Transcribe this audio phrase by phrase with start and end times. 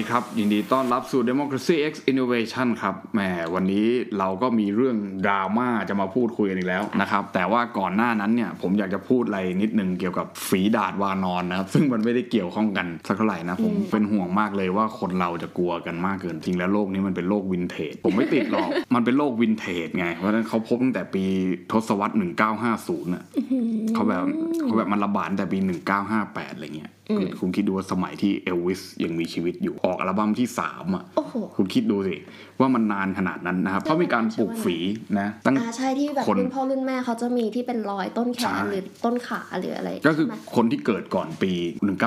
[0.00, 3.20] ดีครับ ยินดีต้อนรับสู่ Democracy X Innovation ครับแหม
[3.54, 3.86] วันนี้
[4.18, 21.24] เราก็มีเรื่องดราม่าจะมาพูดคุยกันอีกแล้วนะครับ แต่ว่าก่อนหน้านั้นเนี่ยผมอยากจะพูดอะไรนิดนึงเกี่ยวกับฝีดาดวานอนนะครับ ซึ่งมันไม่ได้เกี่ยวข้องกันสักเท่าไหร่นะ ผมเป็นห่วงมากเลยว่าคนเราจะกลัวกันมากเกินจริงแล้วโลกนี้มันเป็นโลกวินเทจ ผมไม่ติดหรอก มันเป็นโลกวินเทจไง เพราะฉะนั้นเขาพบตั้งแต่ปี
[21.72, 22.14] ทศวรรษ
[22.58, 23.24] 1950น่ะ
[23.94, 24.22] เขาแบบ
[24.64, 25.58] เขาแบบมันระบาดตั้งแต่ปี
[26.06, 32.16] 1958อะไรเงี้ย คือคุณคิดดูว่าสมัยที่เอลวิสยังมีชีวิตอยู่ออกอัลบั้มที่สามอะโอ้โหคุณคิดดูสิ
[32.60, 34.76] ว่ามันนานขนาดนั้นนะครับเขามีการปลูกฝี
[35.20, 41.52] นะ ตั้งอ่าใช่ที่แบบคนรุ่นพ่อรุ่นแม่เขาจะมีที่เป็นรอยต้นแขใช่นหรือต้นขาหรืออะไร ก็คือใช่ไหมคนที่เกิดก่อนปี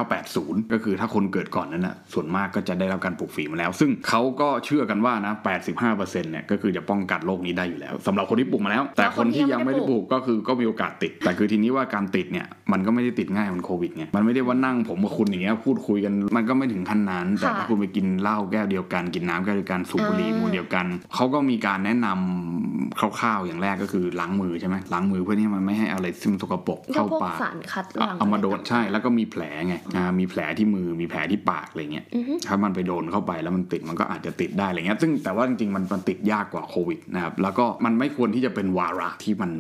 [0.10, 5.34] 1980 ก็คือถ้าคนเกิดก่อนนั้นนะส่วนมากก็จะได้รับการปลูกฝีมาแล้ว ซึ่งเขาก็เชื่อกันว่านะ
[5.78, 39.52] 85%เนี่ยก็คือจะป้องกันโรคนี้ได้อยู่แล้วสำหรับคนที่ปลูกมาแล้ว แต่คนที่ยังไม่ได้ปลูกก็คือก็มีโอกาสติด แต่คือทีนี้ว่าการติดเนี่ยมันก็ไม่ได้ติดง่ายเหมือนโควิดไงมันไม่ได้ว่านั่งผมกับคุณอย่างเงี้ยพูดคุยกันมันก็ไม่ถึงขั้นนั้น แต่ถ้าคุณไปกินเหล้าแก้วเดียวกัน กินน้ำแก้วเดียวกันสูบบุหรี่มวนเดียวกันเขาก็มีการแนะนำคร่าวๆอย่างแรกก็คือล้างมือใช่ไหมล้างมือเพื่อที่มันไม่ให้อะไรซึมสกปรกก็เข้าพวกปากสารคัดหเอาลั่งเอามาโดนอะไรต่งๆใช่แล้วก็มีแผลไงอ่ามีแผลที่มือมีแผลที่ปากอะไรเงี้ยอือฮึถ้ามันไปโดนเข้าไปแล้วมันติดมันก็อาจจะติดได้อะไรเงี้ยซึ่งแต่ว่าจริงๆมันมันติดยากกว่าโควิดนะครับแล้วก็มันไม่ควรที่จะเป็นวาระที่มัน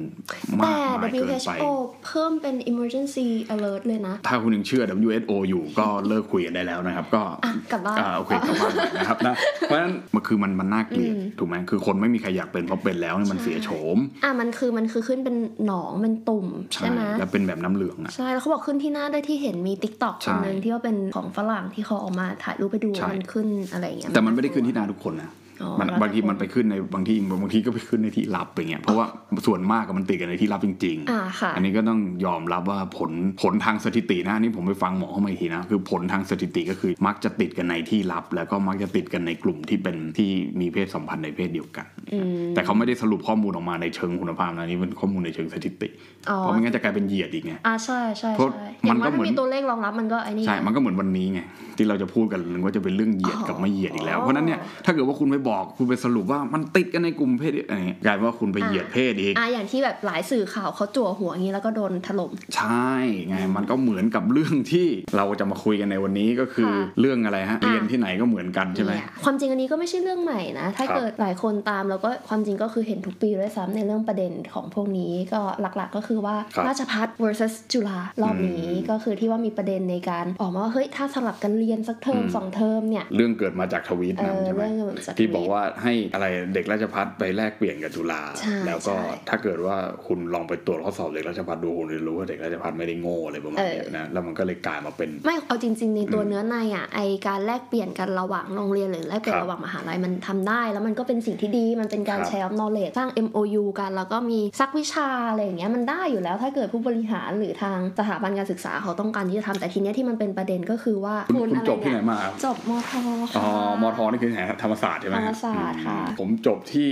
[0.59, 1.65] มากแต่มายเกินไป WHO
[2.05, 4.83] เพิ่มเป็น emergency alert เลยนะ ถ้าคุณยังเชื่อ
[5.31, 15.35] WHO อยู่ก็เลิกคุยกันได้แล้วนะครับ ก็อะกลับบ้านอ่าโอเคกลับบ้านก่อนนะครับนะเพราะฉะนั้นมันคือมันมันน่าเกลียดอืมถูกไหมคือคนไม่มีใครอยากเป็นเพราะเป็นแล้วเนี่ยมันใช่เสียโฉมอะมันคือมันคือขึ้นเป็น
[15.65, 25.42] หนองเป็นตุ่มใช่ใช่ไหมแล้วเป็นแบบน้ำเหลืองอะใช่แล้วเขาบอกขึ้นที่หน้าด้วยที่เห็นมี t ิ k t o k ใช่คนหนึ่งที่ว่าเป็นของฝรั่งที่เขาเออกมาถ่ายรูปไปดูใช่มันขึ้นอะไรอย่างเงี้ยแต่มันไม่ได้ขึ้นที่หนาทุกคนนะอ๋อ
[25.79, 29.05] มันแล้วแต่บางทีคนมันไปขึ้นในบางที่บางทีก็ไปขึ้นในที่ลับอย่างเงี้ยเพราะว่า
[29.45, 33.11] ส่วนมากกับมันติดกันในที่ลับจริงอ่าค่ะอันนี้ก็ต้องยอมรับว่าผล
[33.41, 40.29] ผลทางสถิตินะอันนี่ผมไปฟังหมอเข้ามาอีกทีนะคือผลทางสถิติก็คือมักจะติดกันในที่ลับ แล้วก็มักจะติดกันในกลุ่มที่เป็นที่
[40.59, 42.25] มีเพศสัมพันธ์ในเพศเดียวกันอืม
[42.55, 45.89] แต่เขาไม่ได้สรุปข้อมูลออกมาในเชิงคุณภาพนะนี่เป็นข้อมูลในเชิงสถิติ
[46.29, 51.39] อ๋อเพราะไม่งั้นจะกลายเป็นเหยียดอีกไงอ่าใช่ใช่เพราะใช่มัอย่างนก็ว่าเหมืถ้าอนมีตัวเลขรองรับมันก็ไอ้นี่ใช่มันก็เหมือนวันนี้ไง
[51.77, 62.91] ที่เราจะพูดกันว่าจะเป็นเรื่องเหยียดกับไม่เหยียดอีกแล้วเพราะฉะนั้นเนี่ยถ้าเกิดว่าคุณไปบอกคุณไปสรุปว่ามันติดกันในกลุ่มเพศอะไรเงี้ยกลายเป็นว่าคุณไปเหยียดเพศอีกอ่าอย่างที่แบบหลายสื่อข่าวเขาจั่วหัวอย่างนี้แล้วก็โดนถล่มใช่
[63.27, 64.87] ไงมันก็เหมือนกับเรื่องที่
[65.17, 84.73] เราจะมาคุยกันในวันนี้ก็คือค่ะเรื่องอะไรฮะอะเรียนที่ไหนก็เหมือนกันใช่ไหมเนี่ยความจริงอันนี้ก็ไม่ใช่เรื่องใหม่นะถ้าครับเกิดหลายคนตามแล้วก็ความจริงก็คือเห็นทุกปีด้วยซ้ำในเรื่องประเด็นของพวกนี้ก็หลักๆก็คือว่าครับราชพัฒ versus จุฬารอบนี้อืมก็คือที่ว่ามีประเด็นในการออกมาว่าเฮ้ยถ้าสลับกันเรียนสักเทอมอืมสองเทอมเนี่ยเรื่องเกิดมาจากทวีตเอนั้นอใช่ไหมเรื่อง
[85.05, 89.75] จากที่บอกว่าให้อะไรเด็กราชพัฒไปแลกเปลี่ยนกับจุฬาใช่แล้วก็ใช่ถ้าเกิดว่า
[90.07, 116.89] คุณลองไปตรวจข้อสอบเด็กราชพัฒดูคุณจะรู้ว่าเด็กราชพัฒไม่ได้โง่อะไรประมาณเนี้ยเออนะแล้วมันก็เลยกลายมาเป็น ไม่เอาจริง ๆ ในตัวอืมเนื้อในอะไอการแลกเปลี่ยนกันระหว่างโรงเรียนหรือแลกเปลี่ยคนรับระหว่างมหาลัยมันทำได้ แล้วมันก็เป็นสิ่งที่ดีมันเป็นการครับแชร์ knowledge สร้าง MOU กันแล้วก็มีซักวิชาอะไรอย่างเงี้ยมันได้อยู่แล้วถ้าเกิดผู้บริหารหรือทางสถาบันการศึกษาเขาต้องการที่จะทำแต่ทีเนี้ยที่มันเป็นประเด็นก็คือว่าคุณคุณอะไรจบที่ไหนเนี่ยมาครับจบมทอ๋อค่ะมทนี่คือไหนครับธรรมศาสตร์ใช่ไหมธรรมศาสตร์ค่ะอืมผมจบที่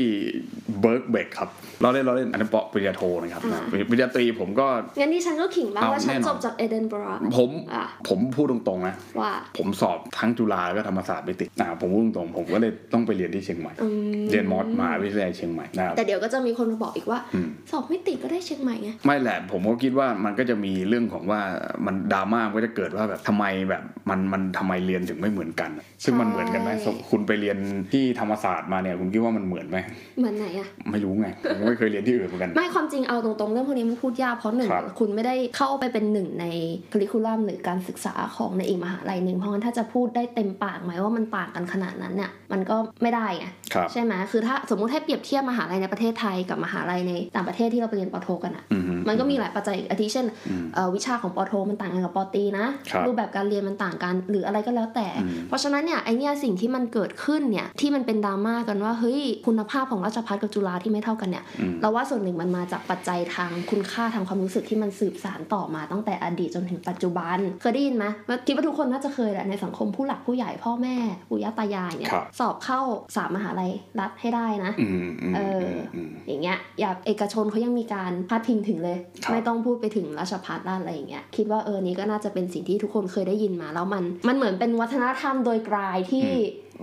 [0.82, 1.50] Birkbeck ครับ
[1.82, 4.68] เราเล่นเราเล่นอันนั้นปอปริญญาโทนะครับอ่าปริญญาตรีผมก็
[5.00, 13.88] งั้นดิฉันก็ขิงบ้างเอาว่าฉันแน่นอนจบจากเอเดนบรอผมอะผมพูดตรงๆนะว่าผมสอบทั้งจุฬาแล้วก็ธรรมศาสตร์ไม่ติดนะผมพูดตรงๆผมก็เลยต้องไปเรียนที่เชียงใหม่อื
[14.20, 21.42] มเรียนมอสมหาวิทยาลัยเชียงใหม่นะครับแต่เดี๋ยวก็จะมีคนมาบอกอีกว่าอืมสอบไม่ติดก็ได้เชียงใหม่ไงไม่แหละผมก็คิดว่ามันก็จะมีเรื่องของว่า
[21.86, 25.72] มันดราม่ามันก็จะเกิดว่าแบบทำไมแบบมันมันทำไมเรียนถึงไม่เหมือนกัน
[26.04, 27.58] ซึ่งมันเหมือนกันไหมใช่คุณไปเรียน
[27.94, 29.78] ที่ธรรมศาสตร์มาเนี่ยคุณคิดว่ามันเหมือนไหม
[30.18, 36.46] เหมือนไหนอะไม่รู้ไงผมไม่เคยเรียนที่อื่นเหมือนกัน ไม่ความจริงเอาตรงๆเรื่องพวกนี้มันพูดยากเพราะหนึ่งครับคุณไม่ได้เข้าไปเป็นหนึ่งใน
[36.94, 70.96] คริคูลัมหรือการศึกษาของในอีกมหาลัยหนึ่งเพราะงั้นถ้าจะพูดได้เต็มปากไหมว่ามันต่างกันขนาดนั้นเนี่ยมันก็ไม่ได้ไงครับใช่ไหมคือถ้าสมมุติให้เปรียบเทียบมหาลัยในประเทศไทยกับมหาลัยในต่างประเทศที่เราไปเรียนปอโทกันอะอือฮึมันก็มีหลายปัจจัยอีกอาทิเช่นอืมเอ่อวิชาของปอโทมันต่างกันกับปอตรีนะครับรูปแบบการเรียนมันต่างกันหรืออะไรก็แล้วแต่อืมเพราะฉะนั้นเนี่ยไอเนี่ยสิ่งที่มันเกิดขึ้นเนี่ยที่มันเป็นดราม่ากันว่าเฮ้ยคุณภาพของราชภัฏกับจุฬาที่ไม่เท่ากันเนี่ยอืมเราว่าส่วนหนึ่งมันมาจากปัจจัยทางคุณค่าทางความรู้สึกที่มันสืบสานต่อมาตั้งแต่อดีตจนถึงปัจจุบัน เคยได้ยินไหมว่าคิดว่าทุกคนน่าจะเคยแหละในสังคมผู้หลักผู้ใหญ่พ่อแม่
[71.30, 72.80] ปู่ย่าตายายเนี่ยครับสอบเข้า
[73.16, 86.28] สามมหาลัยรัฐให้ได้นะอืมอืมเอออืมอย่างเงี้ยอยากเอกชนเขายังมีการพาดพิงถึงเลยครับไม่ต้องพูดไปถึงราชภัฏด้านอะไรอย่างเงี้ยคิดว่าเออนี้ก็น่าจะเป็นสิ่งที่ทุกคนเคยได้ยินมาแล้วมัน มันเหมือนเป็นวัฒนธรรมโดยกลายที่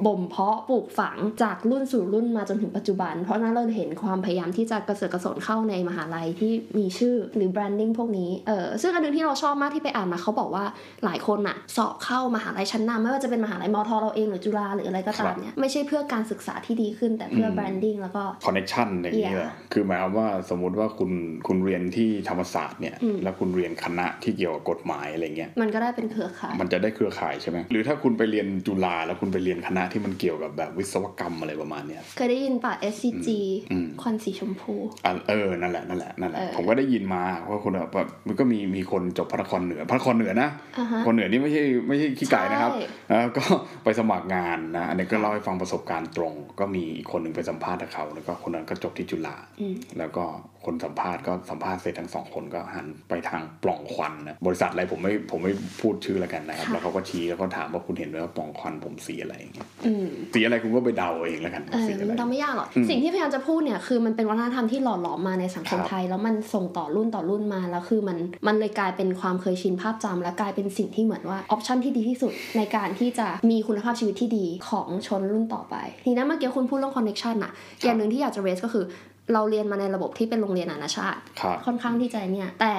[0.06, 10.65] บ่มเพาะปลูกฝังจากรุ่นสู่รุ่นมาจนถึงปัจจุบัน เพราะฉะนั้นเราเห็นความพยายามที่จะกระเสือกกระสนเข้าในมหาลัยที่มีชื่อหรือ branding พวกนี้เออซึ่งอันหนึงที่เราชอบมากที่ไปอ่านมาเขาบอกว่า
[11.05, 21.11] หลายคนอะสอบเข้ามหาลัยชั้นนำไม่ว่าจะเป็นมหาลัยมธ.เราเองหรือจุฬาหรืออะไรก็ตามเนี่ยไม่ใช่เพื่อการศึกษาที่ดีขึ้นแต่เพื่อ branding แล้วก็คอนเน c ชันอย่างนี้ Yeah เหรอคือหมายความว่าสมมุติว่าคุณ
[21.47, 33.29] คุณเรียนที่ธรรมศาสตร์เนี่ยอืมแล้วคุณเรียนคณะที่เกี่ยวกับกฎหมายอะไรเงี้ยมันก็ได้เป็นเครือข่ายมันจะได้เครือข่ายใช่ไหมหรือถ้าคุณไปเรียนจุฬาแล้วคุณไปเรียนคณะที่มันเกี่ยวกับแบบวิศวกรรมอะไรประมาณเนี้ยเคยได้ยินป่ะ SCG
[33.73, 34.75] อืมควันสีชมพู
[35.05, 40.49] อะเออนั่นแหละนั่นแหละนั่นแหละเออผมก็ได้ยินมาว่าคุณแบบมันก็มีมีคนจบพระนครเหนือพระนครเหนือนะ
[40.79, 43.44] อ่าฮะคนเหนือนี่ไม่ใช่ไม่ใช่ขี้ไก่นะครับใช่แล้วก็
[43.85, 50.25] ไปสมัครงานนะอันนี้ก็เล่าให้ฟังประสบการณ์ตรง ก็มีอีกคนหนึ่งไปสัมภาษณ์กับเขาแล้วก็คนนั้นก็จบที่จุฬาอืมแล้วก็
[50.69, 75.75] คนสัมภาษณ์ก็สัมภาษณ์เสร็จทั้งสองคนก็หันไปทางปล่องควันนะบริษัทอะไรผมไม่ผมไม่พูดชื่อแล้วกันนะครับค่ะแล้วเขาก็ชี้แล้วก็ถามว่าคุณเห็นไหมว่าปล่องควันผมสีอะไรอย่างเงี้ยอืมสีอะไรคุณก็ไปเดาเองแล้วกันเออสีอะไรมันเราไม่ยากหรอกอืมสิ่งที่พยายามจะพูดเนี่ยคือมันเป็นวัฒนธรรมที่หล่อหลอมมาในสังคมครับไทย แล้วมันส่งต่อรุ่นต่อรุ่นมาแล้วคือมันมันเลยกลายเป็นความเคยชินภาพจำและกลายเป็นสิ่งที่เหมือนว่าออปชันที่ดีที่สุดในการที่จะมีคุณภาพชีวิตที่ดีของชนรุ่นต่อไป
[76.05, 77.53] ทีนั้นเมื่อกี้คุณพูดเรื่อง connection อะ
[77.85, 78.85] อย่างหนึ่งที่อยากจะ raise ก็คือ
[79.33, 82.75] เราเรียนมาในระบบที่เป็นโรงเรียนนานาชาติครับค่อนข้างที่จะเนี่ย แต่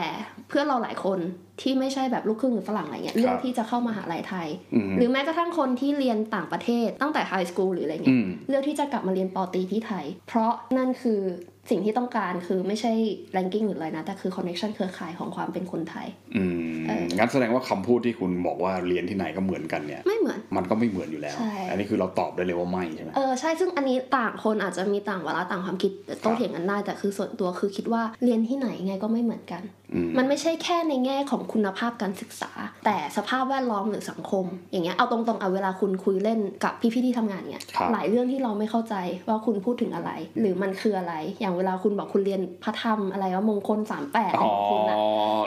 [0.50, 1.20] เพื่อนเราหลายคน
[1.62, 11.22] ที่ไม่ใช่แบบลูกครึ่งหรือฝรั่งอะไรเงี้ยเลือกที่จะเข้ามาหาลัยไทยอืมหรือแม้กระทั่งคนที่เรียนต่างประเทศตั้งแต่ high school หรืออะไรเงี้ยอืมเลือกที่จะกลับมาเรียนปอตรีที่ไทย เพราะนั่นคือ
[11.70, 12.92] สิ่งที่ต้องการคือไม่ใช่
[13.36, 16.44] ranking หรืออะไรนะ แต่คือ connection เครือข่ายของความเป็นคนไทย อื
[16.80, 32.52] มเอองั้นแสดงว่าคำพูดที่คุณบอกว่าเรียนที่ไหนก็เหมือนกันเนี่ย ไม่เหมือน มันก็ไม่เหมือนอยู่แล้วใช่อันนี้คือเราตอบได้เลยว่าไม่ใช่ไหมเออ ใช่ ซึ่งอันนี้ต่างคนอาจจะมีต่างวาระต่างความคิดโต้เถียงกันได้ แต่คือส่วนตัวคือคิดว่าเรียนที่ไหนไงก็ไม่เหมือนกันอื มมันไม่ใช่แค่ในแง่ของคุณภาพการศึกษา
[32.86, 38.96] แต่สภาพแวดล้อมหรือสังคม อย่างเงี้ยเอาตรงๆเอาเวลาคุณคุยเล่นกับพี่ๆที่ทำงานเนี่ยครับหลายเรื่องที่เราไม่เข้าใจ
[39.30, 44.98] ว่าคุณพูดถึงอะไร หรือมันคืออะไร อย่างเวลาคุณบอกคุณเรียนพระธรรมอะไรว่ามงคลสามแปดอ๋อของคุณอะ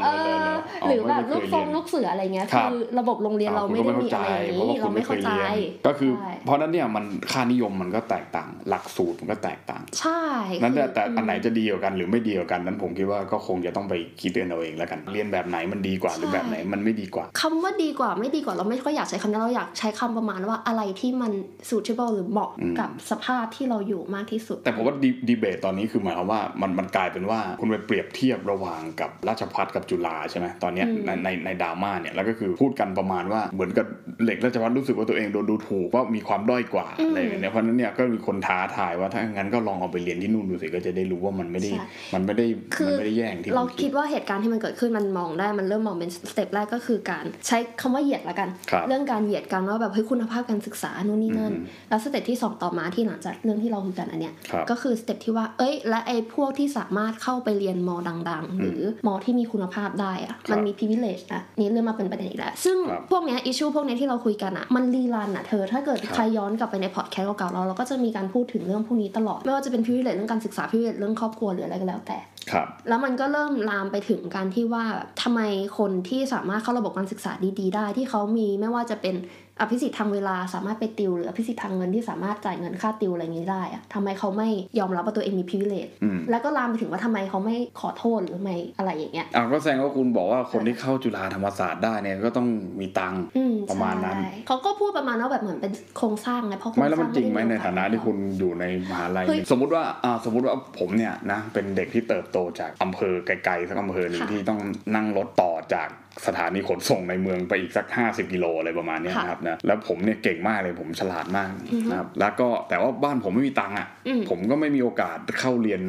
[0.03, 10.23] เลเอยเลยอเลยหรือแบบไม่ลูเคกยฟเรีงยนลูกเสืออะไรเงี้ยครับคือระบบโรงเรียนเราไม่ได้มีอะไรอย่างเพราะนี้ว่าคุเราณไม่ไม่เคเข้ายใจเรียนก็คือใช่เพราะนั้นเนี่ยมันค่านิยมมันก็แตกต่าง หลักสูตรมันก็แตกต่าง ใช่
[10.63, 21.33] นั้นแต่คือแต่อันไหนมจะดีกว่ากันหรือไม่ดีกว่ากันนั้นผมคิดว่าก็คงจะต้องไปคิดกันเอาเองแล้วกัน เรียนแบบไหนมันดีกว่าหรือใช่แบบไหนมันไม่ดีกว่าคำว่าดีกว่าไม่ดีกว่าเราไม่ค่อยอยากใช้คำนี้เราอยากใช้คำประมาณว่าอะไรที่มัน
[21.69, 33.87] suitable หรือเหมาะอืมกับสภาพที่เราอยู่มากที่สุด แต่ผมว่าดีดีเบตตอนนี้คือหมายความว่ามันมันกลายเป็นว่าคุณไปเปรียบเทียบระหว่างกับราชพัฒกับจุฬาใช่ไหมตอนเนี้ยอืมในในในดราม่าเนี่ยแล้วก็คือพูดกันประมาณว่าเหมือนกับ
[34.23, 72.19] เด็กราชภัฏรู้สึกว่าตัวเองโดนดูถูกว่ามีความด้อยกว่าอะไรอย่างเงี้ยเพราะฉะนั้นเนี่ยก็มีคนท้าทายว่าถ้างั้นก็ลองเอาไปเรียนที่นู่นดูสิก็จะได้รู้ว่ามันไม่ได้ใช่มันไม่ได้คือมันไม่ได้แย่งที่เรานะคิดว่าเหตุการณ์ที่มันเกิดขึ้นมันมองได้มันเริ่มมองเป็นสเต็ปแรกก็คือการใช้คำว่าเหยียดละกันครับเรื่องการเหยียดกันว่าแบบเฮ้ยคุณภาพการศึกษานู่นนี่นั่นอืมแล้วสเต็ปที่สองต่อมาที่หลังจากเรื่องที่เราคุยกันอันเนี้ยครับก็คือสเต็ปที่ว่าเอ้ย และไอ้พวกที่สามารถเข้าไปเรียนมอดัง ๆ หรือมอที่มีคุณภาพได้อะครับมันมี privilege นะนี่เริ่มมาเป็นประเด็นอีกแล้วซึ่งครับพวกเนี้ย issue พวกเนี้ยที่เราคุยกันอะมัน rerun อะเธอถ้าเกิดครับใครย้อนกลับไปในพอดแคสต์เก่าๆเราเราก็จะมีการพูดถึงเรื่องพวกนี้ตลอดไม่ว่าจะเป็น privilege เรื่องการศึกษา privilege เรื่องครอบครัวหรืออะไรก็แล้วแต่
[72.51, 75.41] ครับแล้วมันก็เริ่มลามไปถึงการที่ว่าแบบทำไม
[75.79, 79.15] คนที่สามารถเข้าระบบการศึกษาดีๆ ได้ที่เขามีไม่ว่าจะเป็น
[79.61, 92.49] อภิสิทธิ์ทางเวลาสามารถไปติวหรืออภิสิทธิ์ทางเงินที่สามารถจ่ายเงินค่าติวอะไรอย่างนี้ได้อะทำไมเขาไม่ยอมรับว่าตัวเองมี privilege อืมแล้วก็ลามไปถึงว่าทำไมเขาไม่ขอโทษหรือไม่อะไรอย่างเงี้ยอ่าก็แสดงว่าคุณบอกว่าคนที่เข้าจุฬาธรรมศาสตร์ได้เนี่ยก็ต้อง
[92.81, 104.61] มีตังค์อืมประมาณนั้นใช่เขาก็พูดประมาณว่าแบบเหมือนเป็นโครงสร้างไงเพราะโครงไม่สแล้วร้ามังนจริงไหมด้ในโอกสฐานะที่คุณอยู่ในมหาลัยเฮ้ยเนี่ยสมมติว่าอ่าสมมติว่าผมเนี่ยนะเป็นเด็กที่เติบโตจากอำเภอไกลๆสักอำเภอหนึ่งค่ะที่ต้อง
[104.95, 105.89] นั่งรถต่อจาก
[106.27, 115.81] สถานีขนส่งในเมืองไปอีกสัก 50กิโลอะไรประมาณเนี้ยค่ะนะครับนะแล้วผมเนี่ยเก่งมากเลยผมฉลาดมากอือฮึนะครับแล้วก็แต่ว่าบ้านผมไม่มีตังค์อะอืมผมก็ไม่มีโอกาสเข้าเรียน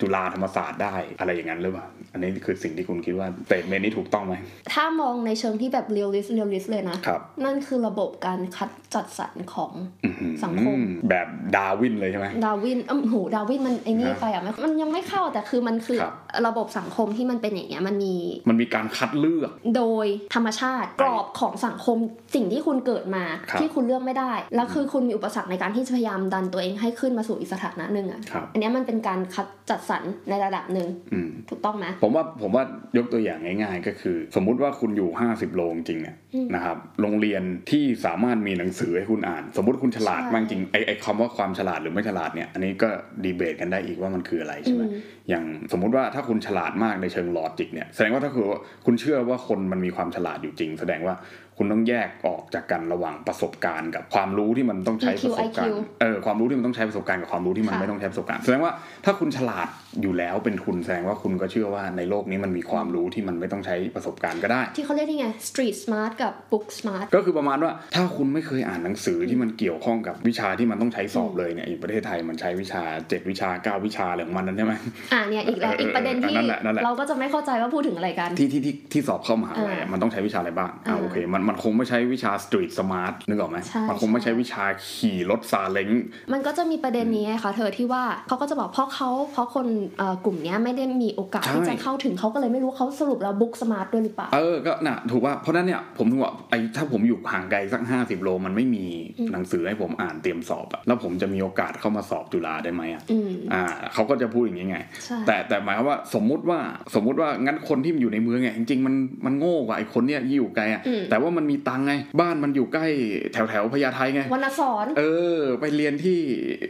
[0.00, 4.34] จุฬาธรรมศาสตร์ได้อะไรอย่างนั้นหรือเปล่าอันนี้คือสิ่งที่คุณคิดว่า statement นี้ถูกต้องไหม
[4.72, 9.72] ถ้ามองในเชิงที่แบบ realist realist เลยนะครับนั่นคือระบบการคัดจัดสรรของ
[10.04, 10.78] อื้อหือสังคม
[11.10, 16.14] แบบดาร์วินเลยใช่ไหมดาร์วินเอ้าโหดาร์วินมันไอ้นี่ฮะไปอะมันมันยังไม่เข้าแต่คือมันคือครับ
[16.46, 18.14] ระบบสังคมที่มันเป็นอย่างเงี้ยมันมี
[18.48, 21.98] มันมีการคัดเลือกโดยธรรมชาติกรอบของสังคม
[22.34, 32.64] สิ่งที่คุณเกิดมาครับที่คุณเลือกไม่ได้ แล้วคือคุณมีอุปสรรคในการที่จะพยายามดันตัวเองให้ขึ้นมาสู่อีกสถานะหนึ่งอะครับอันเนี้ยมันเป็นการคัดจัดสรรในระดับหนึ่งอืมถูกต้องไหมผมว่าผมว่า
[32.96, 42.88] ยกตัวอย่างง่าย ๆ ก็คือ สมมุติว่าคุณอยู่ 50 โลจริงๆเนี่ยอืมนะครับโรงเรียนที่สามารถมีหนังสือให้คุณอ่าน สมมติคุณฉลาดใช่มากจริงไอไอคำว่าความฉลาดหรือไม่ฉลาดเนี่ยอันนี้ก็
[43.24, 44.92] ดีเบตกันได้อีกว่ามันคืออะไรใช่ไหมอืม
[45.28, 51.14] อย่างสมมุติว่าถ้าคุณฉลาดมากในเชิงลอจิกเนี่ยแสดงว่าถ้าคือว่าคุณเชื่อว่าคนมันมีความฉลาดอยู่จริง แสดงว่า
[51.56, 58.72] คุณคุณต้องแยกออกจากกันระหว่างประสบการณ์ กับความรู้ที่มันต้องใช้ประสบการณ์ EQ เออความรู้ที่มันต้องใช้ประสบการณ์กับความรู้ที่มันค่ะไม่ต้องใช้ประสบการณ์แสดงว่า
[59.04, 59.68] ถ้าคุณฉลาด
[60.00, 74.74] อยู่แล้วเป็นคุณแสดงว่าคุณก็เชื่อว่าในโลกนี้มันมีความรู้ที่มันไม่ต้องใช้ประสบการณ์ก็ได้ ที่เขาเรียกนี่ไง street smart กับ book smart ก็คือประมาณว่าถ้าคุณไม่เคยอ่านหนังสือที่มันเกี่ยวข้องกับวิชาที่มันต้องใช้สอบเลยเนี่ยอย่างประเทศไทยมันใช้วิชาเจ็ดวิชาเก้าวิชาอะไรของมันนั่นใช่ไหม
[75.12, 85.90] อ่าเนี่ยอีกแล้วเออเอออีกประเด็นที่นั่นแหละนั่นแหละเราก็จะไม่เข้าใจว่าพูดถึงอะไรกันที่ที่ที่ที่สอบเข้ามหาลัยอะอ่ามัมันต้องใช้วิชาอะไรบ้างอ่าอ่าโอเคมันมันคงไม่ใช้วิชา street smart นึกออกไหมใช่มันคงไม่ใช้ใช่วิชาขี่รถซาเล้ง
[86.32, 89.81] มันก็จะมีประเด็นนี้ไงคะเธอที่ว่าเขาก็จะบอกเพราะเขาเพราะคนเอ่อ
[90.24, 98.86] กลุ่มเนี้ยไม่ได้มีโอกาสใช่ที่จะเข้าถึงเขาก็เลยไม่รู้เขาสรุปแล้ว book smart ด้วยหรือเปล่าเออก็น่ะถูกว่าเพราะฉะนั้นเนี่ยผมถึงว่าไอ้ถ้าผมอยู่ห่างไกลสักห้าสิบโลมันไม่มี
[99.18, 103.62] อืมหนังสือให้ผมอ่านเตรียมสอบอะแล้วผมจะมีโอกาสเข้ามาสอบจุฬาได้ไหมอะอืมอ่า
[103.94, 106.60] เขาก็จะพูดอย่างนี้ไงใช่แต่แต่หมายความว่าสมมุติว่า
[106.94, 108.94] สมมุติว่างั้นคนที่มันอยู่ในเมืองเนี่ยจริงๆมัน
[109.26, 112.86] มันโง่กว่าไอ้คนเนี่ยที่อยู่ไกลอะอืมแต่ว่ามันมีตังค์ไง บ้านมันอยู่ใกล้
[113.32, 115.02] แถวแถวๆพญาไทไงวรรณสอนเอ
[115.36, 116.18] อ ไปเรียนที่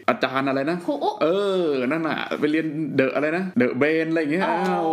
[0.09, 1.29] อาจารย์อะไรนะครูอุ๊เอ
[1.65, 2.67] อนั่นน่ะไปเรียน
[2.97, 4.89] เดอะอะไรนะเดอะเบนอะไรอย่างเงี้ยอ๋ออ้าว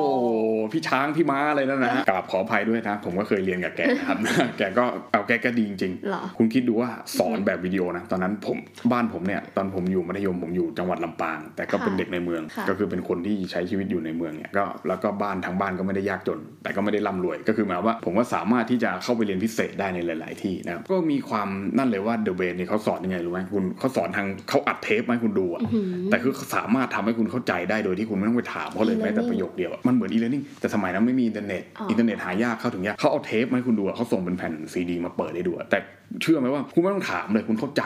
[0.74, 4.18] พี่ช้างพี่ม้าอะไรนั่นนะกราบขออภัยด้วยนะผมก็เคยเรียนกับแกนะครับ
[4.58, 8.58] แกก็เอาแกก็ดีจริงเหรอๆคุณคิดดูว่าสอนแบบวิดีโอนะ ตอนนั้นผม
[8.92, 35.80] บ้านผมเนี่ยตอนผมอยู่มัธยมผมอยู่จังหวัดลำปาง แต่ก็เป็นค่ะเด็กในเมืองค่ะก็คือเป็นคนที่ใช้ชีวิตอยู่ในเมืองเนี่ยก็แล้วก็บ้านทางบ้านก็ไม่ได้ยากจน แต่ก็ไม่ได้ร่ำรวยก็คือหมายความว่า ผมก็สามารถที่จะเข้าไปเรียนพิเศษได้ในหลาย ๆ ที่นะครับก็มีความนั่นเลยว่าเดอะเบรนเนี่ยเขาสอนยังไงรู้ไหมคุณเขาสอนทางเขาอัดเทปมาให้คุณดูอะอื้อหือแต่คือสามารถทำให้คุณเข้าใจได้โดยที่คุณไม่ต้องไปถามเขาเลย e-learning แม้แต่ประโยคเดียวอะมันเหมือน e-learning แต่สมัยนั้นไม่มีอินเทอร์เน็ตอ๋ออิอินเทอร์เน็ตหายากเข้าถึงยากเขาเอาเทปมาให้คุณดูอะเขาส่งเป็นแผ่นซีดีมาเปิดให้ดูอะแต่
[36.22, 37.84] เชื่อไหมว่าคุณไม่ต้องถามเลยคุณเข้าใจ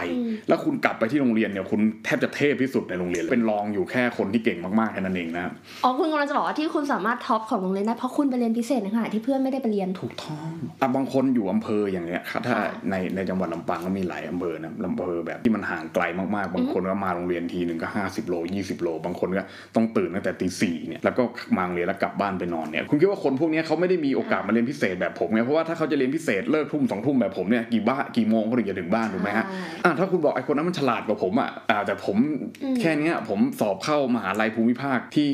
[0.47, 5.51] แล้วคุณกลับไปที่โรงเรียนเนี่ยคุณแทบจะเทพที่สุดในโรงเรียนเลยเป็นรองอยู่แค่คนที่เก่งมากๆแค่นั้นเองนะครับ
[5.83, 10.49] อ๋อคุณกำลังจะบอกว่าที่คุณสามารถ top ของโรงเรียนได้เพราะคุณไปเรียนพิเศษในขณะที่เพื่อนไม่ได้ไปเรียนถูกต้อง
[10.81, 19.43] อะบางคนอยู่อำเภออย่างเงี้ยครับถ้าค่ะในในจังหวัดลำปางก็มีหลายอำเภอนะลำเภอแบบที่มันห่างไกลมากๆบางคนก็มาโรงเรียนทีหนึ่งก็ 50 โล 20 โล บางคนก็
[19.75, 21.23] ต้องตื่นตั้งแต่ตีสี่เนี่ยแล้วก็
[21.57, 32.17] มาโรงเรียนแล้วกลับบ้านไปนอนเนี่ยคุณคิดว่าคนพวกเนี้ยเขาไม่ได้มีโอกาสมาเรียนพิเศษแบบผมไงเพราะว่าถ้าเขาจะเรียนพิเศษเลิกทุ่มสองทุ่มแบบผมเนี่ยกี่บ้ากี่โมงเขาถึงจะถึงบ้านถูกไหมฮะใช่อะถ้าคุณบอกไอ้คนนั้นมันฉลาดกว่าผมอะอ่าแต่ผม
[32.63, 35.29] อืมแค่เนี้ยผมสอบเข้ามหาลัยภูมิภาคที่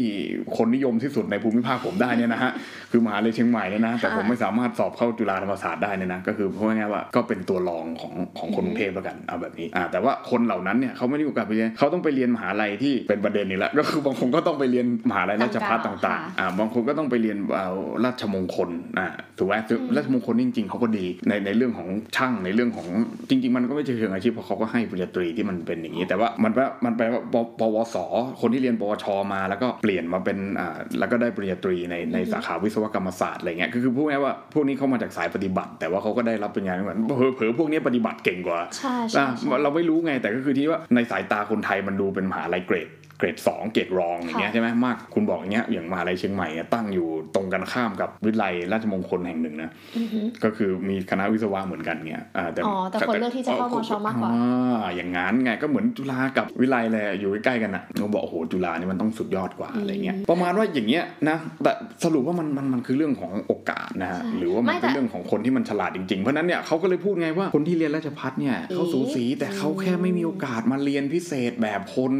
[0.57, 2.51] คนนิยมที่สุดในภูมิภาคผมได้เนี่ยนะฮะ
[2.91, 17.69] คือมหาลัยเชียงใหม่เนี่ยนะ แต่ผมไม่สามารถสอบเข้าจุฬาธรรมศาสตร์ได้เนี่ยนะก็คือพูดง่ายๆว่าก็เป็นตัวรองของของคนกรุงเทพแล้วกันเอาแบบนี้อ่าแต่ว่าคนเหล่านั้นเนี่ยเขาไม่ได้มีโอกาสไปเรียนเขาต้องไปเรียนมหาลัยที่เป็นประเด็นนี่แหละก็คือบางคนก็ต้องไปเรียนมหาลัยราชภัฏต่างๆต่างค่ะๆอ่าบางคนก็ต้องไปเรียนเอา
[18.05, 19.07] ราชมงคลอ่า
[19.37, 22.87] ถูกไหมซึ่งราชมงคลนี่จริงๆเขาก็ดีในในเรื่องของช่างในเรื่องของ
[23.29, 27.97] จริง ๆ มันก็ไม่ใช่เชิงอาชีพเพราะเขาก็ให้ปริญญาตรีที่มันเป็นอย่างนี้ แต่ว่ามันแปลมันแปลว่าปปวส
[28.41, 36.99] คนที่เรียนปวชมาแล้วก็เปลี่ยนมาเป็นอ่าแล้วก็ได้ปริญญาตรีในในสาขาวิศวกรรมศาสตร์อะไรเงี้ยคือคือพูดง่ายๆว่าพวกนี้เขามาจากสายปฏิบัติ แต่ว่าเขาก็ได้รับปริญญาเหมือน
[37.35, 42.87] เผลอๆพวกนี้ปฏิบัติเก่งกว่าใช่ใช่อะใช่เราไม่รู้ไงแต่ก็คือที่ว่าในสายตาคนไทยมันดูเป็นมหาลัยเกรด
[43.19, 61.71] เกรดสองเกรดรองอย่างเงี้ยค่ะใช่ไหมมากคุณบอกอย่างเงี้ยอย่างมหาลัยเชียงใหม่เนี่ยตั้งอยู่ตรงกันข้ามกับวิทยาลัยราชมงคลแห่งหนึ่งนะอือหือก็คือมีคณะวิศวะเหมือนกันเงี้ยอ่าแต่อ๋อแต่คนเลือกที่จะเข้ามชมากกว่าอ่าอย่างงั้นไงก็เหมือนจุฬากับวิไลเลยอยู่ใกล้ๆกันอะเราบอกโอ้โหจุฬานี่มันต้องสุดยอดกว่าอะไรเงี้ยประมาณว่าอย่างเงี้ยนะแต่
[62.03, 72.13] สรุปว่ามันมันมันคือเรื่องของโอกาสนะฮะใช่หรือว่ามันไม่แต่เป็นเรื่องของคนที่มันฉลาดจริงๆเพราะฉะนั้นเนี่ยเขาก็เลยพูดไงว่าคนที่เรียนราชพัฒเนี่ยเขาสูสีแต่เขาแค่ไม่มีโอกาสมาเรียนพิเศษแบบคน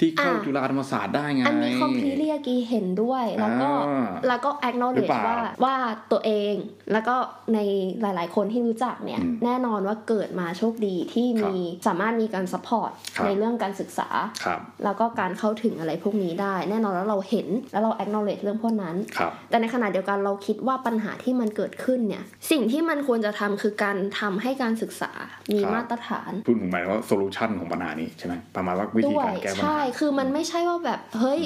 [0.00, 4.50] ที่เข้าอะจุฬาธรรมศาสตร์ได้ไง อันนี้คอมพลีเรียกีเห็นด้วย แล้วก็อ่าแล้วก็
[4.94, 5.76] หรือ acknowledge เปล่าว่าว่า
[6.12, 6.54] ตัวเอง
[6.92, 7.16] แล้วก็
[7.54, 7.58] ใน
[8.02, 14.08] หลาย ๆ คนที่รู้จักเนี่ยอืมแน่นอนว่าเกิดมาโชคดีที่ครับมีสามารถมีการ support ครับในเรื่องการศึกษา
[14.44, 25.12] ครับแล้วก็การเข้าถึงอะไรพวกนี้ได้ แน่นอนแล้วเราเห็นแล้วเรา acknowledge เรื่องพวกนั้นครับแต่ในขณะเดียวกันเราคิดว่าปัญหาที่มันเกิดขึ้นเนี่ย สิ่งที่มันควรจะทำคือการทำให้การศึกษา
[25.52, 31.40] มีครับมาตรฐานพูดถึงหมายว่าโซลูชันของปัญหานี้ใช่ไหมประมาณว่าวิธีด้วยการแก้ปัญหาใช่คือมันไม่ใช่ว่าแบบเฮ้ย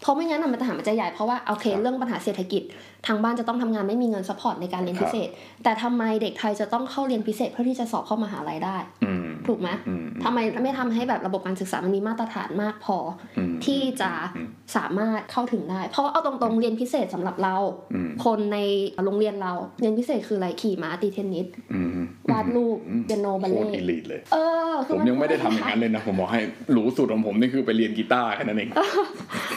[0.00, 2.62] เพราะไม่งั้นอะมันปัญหามันจะใหญ่เพราะว่าโอเคครับเรื่องปัญหาเศรษฐกิจ
[3.06, 5.28] ทางบ้านจะต้องทำงานไม่มีเงิน support ในการเรียนครับพิเศษ
[5.64, 13.02] แต่ทำไมเด็กไทยจะต้องเข้าเรียนพิเศษเพื่อที่จะสอบเข้ามหาลัยได้อืมถูกไหมอืมทำไมไม่ทำให้แบบระบบการศึกษามันมีมาตรฐานมากพออ
[13.38, 17.56] อืมที่จะอืมสามารถเข้าถึงได้ เพราะว่าเอาตรงๆเรียนพิเศษสำหรับเรา
[17.94, 18.58] อืมคนใน
[19.04, 21.90] โรงเรียนเราเรียนพิเศษคืออะไรขี่ม้าตีเทนนิสอืม
[22.32, 24.36] วาดรูปเปียโนบัลเล่ต์โคตร elite เลยเอ
[24.70, 26.40] อคือผมยังไม่ได้ทำอย่างนั้นเลยนะผมบอกให้
[26.72, 28.70] หรูสุดของผมนี่คือไปเรียนกีตาร์แค่นั้นเอง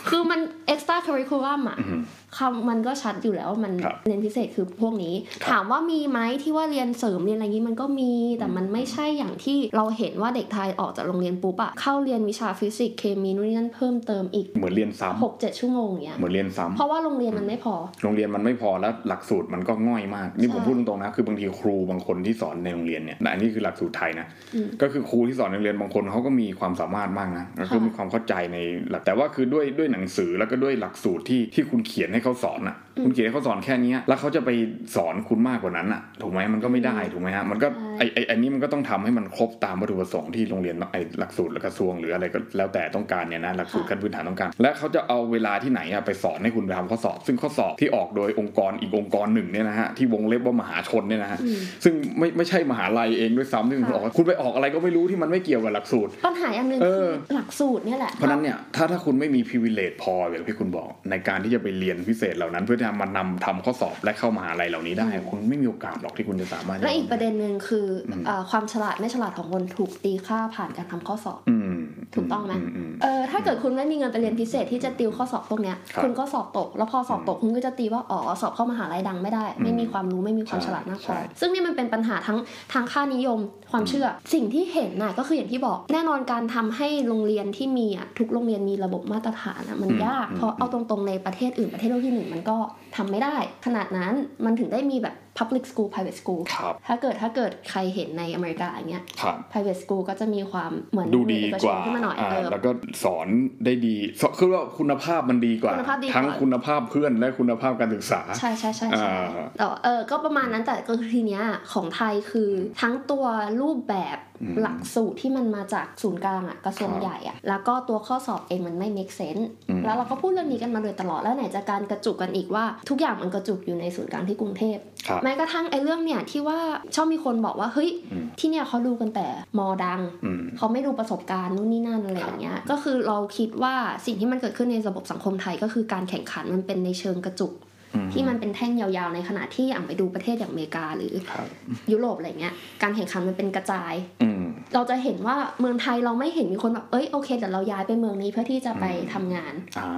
[0.10, 0.42] คือมัน
[0.74, 2.02] extra curriculum อะอืม
[2.38, 28.58] คำมันก็ชัดอยู่แล้วว่ามันครับเรียนพิเศษคือพวกนี้ครับถามว่ามีไหมที่ว่าเรียนเสริมเรียนอะไรงี้มันก็มี แต่มันไม่ใช่อย่างที่เราเห็นว่าเด็กไทยออกจากโรงเรียนปุ๊บอะเข้าเรียนวิชาฟิสิกส์เคมีนู่นนี่นั่นเพิ่มเติมอีกเหมือนเรียนซ้ำหกเจ็ดชั่วโมงอย่างเงี้ยเหมือนเรียนซ้ำเพราะว่าโรงเรียนมันไม่พอ โรงเรียนมันไม่พอแล้วหลักสูตรมันก็ง่อยมาก นี่ผมใช่พูดตรงๆนะคือบางทีครูบางคนที่สอนในโรงเรียนเนี่ยแต่อันนี้คือหลักสูตรไทยนะอืมก็คือครูที่สอนในโรงเรียนบางคนเขาก็มีความสามารถมากนะก็คือค่ะมีความเข้าใจใน
[28.90, 34.50] หลักแต่ว่าคือด้วยด้วยหนังสือแล้วก็ด้วยหลักสูตรที่ที่คุณเขียนให้เขาสอนอะ คุณเขียนให้เขาสอนแค่เนี้ยแล้วเขาจะไป
[34.96, 71.74] สอนคุณมากกว่านั้นอะ ถูกไหมมันก็ไม่ได้ถูกไหมฮะมันก็ใช่ ไอไอไอันนี้มันก็ต้องทำให้มันครบตามวัตถุประสงค์ที่โรงเรียนไอหลักสูตรและกระทรวงหรืออะไรก็แล้วแต่ต้องการเนี่ยนะหลักสูตรขั้นพื้นฐานต้องการ และเขาจะเอาเวลาที่ไหนอะไปสอนให้คุณไปทำข้อสอบ ซึ่งข้อสอบที่ออกโดยองค์กรอีกองค์กรหนึ่งเนี่ยนะฮะที่วงเล็บว่ามหาชนเนี่ยนะฮะอืมซึ่งไม่ไม่ใช่มหาลัยเองด้วยซ้ำที่คุณค่ะบอกว่าคุณไปออกอะไรก็ไม่รู้ที่มันไม่เกี่ยวกับหลักสูตร ปัญหาอย่างหนึ่งเอคืออหลักสูตรเนี่ยแหละเพราะฉะนั้นเนี่ยถ้าถ้าคุณไม่มี privilege พออย่างที่คุณบอกในการที่จะไปเรียนพิเศษเหล่านั้น เพื่อที่จะมานำทำข้อสอบและเข้ามหาลัยเหล่านี้ได้ คุณไม่มีโอกาสหรอกที่คุณจะสามารถและอีกประเด็นหนึ่งคืออมเอ่อความฉลาดไม่ฉลาดของคนถูกตีค่าผ่านการทำข้อสอบอืม
[72.16, 82.38] ถูกต้องไหมมมเออถ้าเกิดคุณไม่มีเงินไปเรียนพิเศษที่จะติวข้อสอบพวกเนี้ยครับคุณก็สอบตก แล้วพอสอบตกคุณก็จะตีว่าอ๋อสอบเข้ามหาลัยดังไม่ได้อืมไม่มีความรู้ไม่มีความใช่ฉลาดมากพใช่อซึ่งนี่มันเป็นปัญหาทั้ง
[82.74, 83.40] ทางค่านิยม
[83.72, 92.58] ความเชื่อ สิ่งที่เห็นน่ะก็คืออย่างที่บอกแน่นอนการทำให้โรงเรียนที่มีอะทุกโรงเรียนมีระบบมาตรฐานอะมันยากเพราะเอาตรงๆในประเทศอื่นประเทศโลกที่หนึ่งมันก็
[92.96, 93.36] ทำไม่ได้
[93.66, 94.14] ขนาดนั้น
[94.46, 102.72] มันถึงได้มีแบบ public school private school ครับถ้าเกิดถ้าเกิดใครเห็นในอเมริกาอย่างเงี้ยครับ private school ก็จะมีความเหมือนดูดีเอกกชนว่าขึ้นมาหน่อยอ่าเออแล้วก็
[103.04, 103.28] สอน
[103.66, 112.50] ได้ดีสคือว่าคุณภาพมันดีกว่าคุณภาพดีกว่า ทั้งคุณภาพเพื่อนและคุณภาพการศึกษา ใช่ใช่ใช่ใช่อ่าแต่ว่าเออก็ประมาณนั้นแต่ก็คือทีเนี้ยของไทยคือ
[112.82, 113.26] ทั้งตัว
[113.62, 126.60] รูปแบบอืม หลักสูตรที่มันมาจากศูนย์กลางอะกระทรวงครับใหญ่อะแล้วก็ตัวข้อสอบเองมันไม่ make sense อืมแล้วเราก็พูดเรื่องนี้กันมาโดยตลอดแล้วไหนจะการกระจุกกันอีกว่า ทุกอย่างมันกระจุกอยู่ในศูนย์กลางที่กรุงเทพครับแม้กระทั่งไอ้เรื่องเนี่ยที่ว่า
[126.96, 137.73] ชอบมีคนบอกว่าเฮ้ยอืมที่เนี่ยเขาดูกันแต่มอดังอืมเขาไม่ดูประสบการณ์นู่นนี่นั่นอะไรอย่างเงี้ยก็คือเราคิดว่าสิ่งที่มันเกิดขึ้นในระบบสังคมไทยก็คือการแข่งขันมันเป็นในเชิงกระจุกอืม
[138.14, 141.48] ที่มันเป็นแท่งยาวๆในขณะที่อย่างไปดูประเทศอย่างอเมริกาหรือครับ
[141.92, 149.90] ยุโรปอะไรเงี้ยการแข่งขันมันเป็นกระจายอืมเราจะเห็นว่าเมืองไทยเราไม่เห็นมีคนแบบเอ้ยโอเคเดี๋ยวเราย้ายไปเมืองนี้เพื่อที่จะไปทำงานอ่า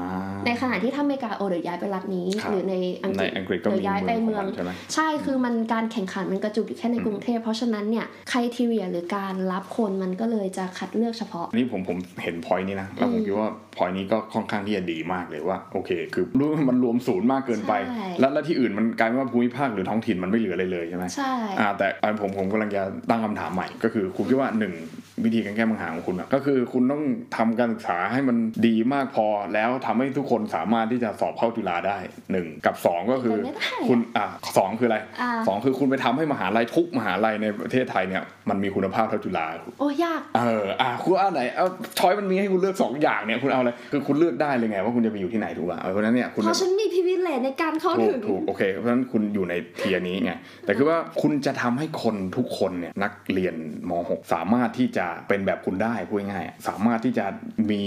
[0.46, 17.85] ในขณะที่ถ้าอเมริกาโอเดี๋ยวย้ายไปรัฐนี้ครับหรือในอังกในฤษอังกฤษก็เดี๋ยมีวย้ายไปเมืเมือองงของมันใช่ไหมใช่คือมันการแข่งขันมันกระจุกอยู่แค่ในกรุงเทพเพราะฉะนั้นเนี่ยครทีเรียหรือการรับคนมันก็เลยจะคัดเลือกเฉพาะ นี่ผมผมเห็นพอยนี้นะแล้วผมอืมคิดว่าพอยนี้ก็ค่อนข้างที่จะดีมากเลยว่าโอเค คือรู้ว่ามันรวมศูนย์มากเกินไปใช่
[18.20, 24.74] แล้วแล้วที่อื่นมันกลายเป็นว่าภูมิภาคหรือท้องถิ่นมันไม่เหลืออะไรเลยใช่ไหมใช่อ่าแต่อันผมผมกำลังจะตั้งคำถามใหม่ก็คือคุณคิดว่าหนึ่ง
[25.24, 27.04] วิธีการแก้ปัญหาของคุณอะก็คือคุณต้อง
[27.38, 31.98] ทำการศึกษาให้มันดีมากพอ แล้วทำให้ทุกคนสามารถที่จะสอบเข้าจุฬาได้
[32.32, 34.26] หนึ่งกับสองก็คือเป็นไม่ได้อะคุณอ่า
[34.58, 39.46] สองคืออะไรอ่าสองคือคุณไปทำให้มหาลัยทุกมหาลัยในประเทศไทยเนี่ยมันมีคุณภาพเท่าจุฬา
[39.80, 41.68] โอ้ยากเอออะคุณเอาไหนเอา
[42.00, 50.32] choice มันมีให้คุณเลือกสองอย่างเนี่ยคุณเอาอะไรคือคุณเลือกได้เลยไงว่าคุณจะไปอยู่ที่ไหนถูกป่ะเออเพราะฉะนั้นเนี่ยคุณเพราะฉันมี privilege ในการเข้าถึงถูกถูกโอเคเพราะฉะนั้นคุณอยู่ใน tier นี้ไง
[50.66, 53.56] แต่คือว่าคุณจะทำให้คนทุกคนเนี่ยนักเรียน
[53.90, 57.26] ม .6 สามารถที่จะเป็นแบบคุณได้พูดง่ายๆสามารถที่จะ
[57.72, 57.84] มี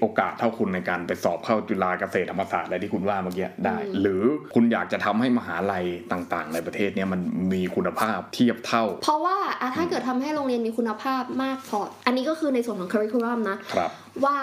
[0.00, 4.22] โอกาสเท่าคุณในการไปสอบเข้าจุฬาเกษตรธรรมศาสตร์อะไรที่คุณว่าเมื่อกี้ได้อืมหรือ
[4.54, 7.20] คุณอยากจะทำให้มหาลัยต่างๆ ในประเทศเนี่ยมัน
[7.52, 13.90] มีคุณภาพเทียบเท่า เพราะว่าอะถ้าเกิดทำให้โรงเรียนมีคุณภาพมากพออันนี้ก็คือในส่วนของ curriculum นะครับ
[14.24, 14.36] ว่า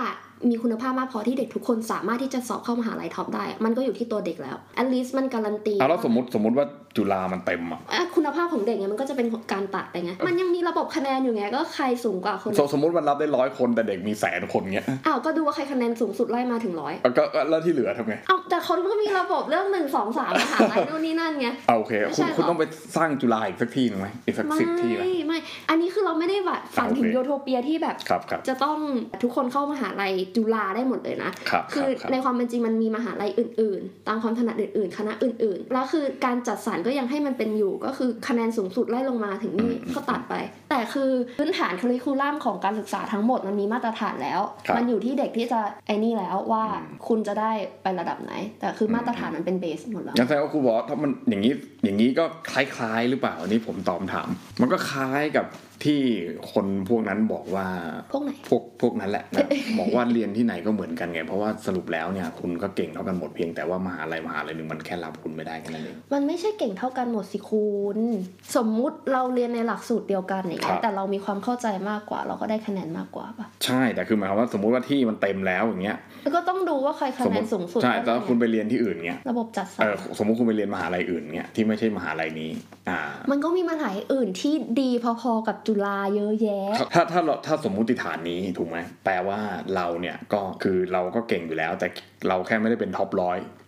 [0.49, 6.65] มีคุณภาพมากพอที่เด็กทุกคนสามารถที่จะสอบเข้ามหาลัยท็อปได้ มันก็อยู่ที่ตัวเด็กแล้ว at least มันการันตีเอาแล้วสมมติสมมติว่า
[6.97, 22.63] จุฬามันเต็มอะอะคุณภาพของเด็กเนี่ยมันก็จะเป็นการตัดไปไง มันยังมีระบบคะแนนอยู่ไง ก็ใครสูงกว่าคน สมสมมติมันรับได้ร้อยคนแต่เด็กมีแสนคนเงี้ย อ้าว ก็ดูว่าใครคะแนนสูงสุดไล่มาถึงร้อยแล้วก็แล้วที่เหลือทำไงอ้าวแต่เขาก็มีระบบเรื่องหนึ่งสองสามมหาลัยนู่นนี่นั่นไงเอาโอเคไม่คุณใช่หรอคุณต้องไป
[22.97, 28.77] สร้างจุฬาอีกสักที่หนึงไหมอีกสักไม่สิบที่ไหมไม่ อันนี้คือเราไม่ได้แบบฝันถึงโอเคโยโทเปียที่แบบครับครับจะต้อง
[29.23, 40.33] ทุกคนเข้ามหาลัยจุฬาได้หมดเลยนะครับคือรับในความเป็นจริงมันมีมหาลัยอื่น ๆ ตามความถนัดอื่น ๆ คณะอื่น ๆ แล้วคือการจัดสรรก็ยังให้มันเป็นอยู่ก็คือคะแนนสูงสุดไล่ลงมาถึงนี่ก็ตัดไป
[40.73, 54.27] แต่คือพื้นฐานคริคูลัมของการศึกษาทั้งหมดมันมีมาตรฐานแล้วครับมันอยู่ที่เด็กที่จะไอ้นี่แล้วว่าอืมคุณจะได้ไประดับไหน แต่คือมาตรฐานมันเป็นเบสหมดแล้วงั้นแสดงว่าครูบอกว่าถ้ามันอย่างนี้อย่างนี้ก็คล้ายๆหรือเปล่าอันนี้ผมตอบคำถาม
[54.61, 55.47] มันก็คล้ายกับ
[55.83, 56.01] ที่
[56.51, 57.67] คนพวกนั้นบอกว่า
[58.11, 59.47] พวกไหนพวกพวกนั้นแหละนะ
[59.79, 67.99] บอกว่าเรียนที่ไหนก็เหมือนกันไง เพราะว่าสรุปแล้วเนี่ยคุณก็เก่งเท่ากันหมดเพียงแต่ว่ามหาลัยมหาลัยหนึ่งมันแค่รับคุณไม่ได้แค่นั้นเองมันไม่ใช่เก่งเท่ากันหมดสิคุณ
[68.55, 82.51] สมมุติเราเรียนในหลักสูตรเดียวกันอย่างครัเงี้ยบแต่เรามีความเข้าใจมากกว่า เราก็ได้คะแนนมากกว่าปะใช่แต่คือหมายความว่าสมมุติว่าที่มันเต็มแล้วอย่างเงี้ยแล้วก็ต้องดูว่าใครคะสมแนมนติสูงสุดใช่เท่าแต่ไหร่ว่าคุณไปเรียนที่อื่นเงี้ยระบบจัดสรเอรอสมมุติคุณไปเรียนมหาลัยอื่นเงี้ยที่ไม่ใช่มหาลัยนี้
[82.89, 82.99] อ่า
[83.31, 86.61] มันก็มีมหาลัยอื่นที่ดีพอๆกับจุฬาเยอะแยะ
[86.93, 89.39] ถ้าถ้าเราถ้าสมมุติฐานนี้ถูกไหมแปลว่า
[89.75, 91.87] เราเนี่ยก็คือเราก็เก่งอยู่แล้ว แต่
[92.27, 93.62] เราแค่ไม่ได้เป็นท็อปร้อยอย่า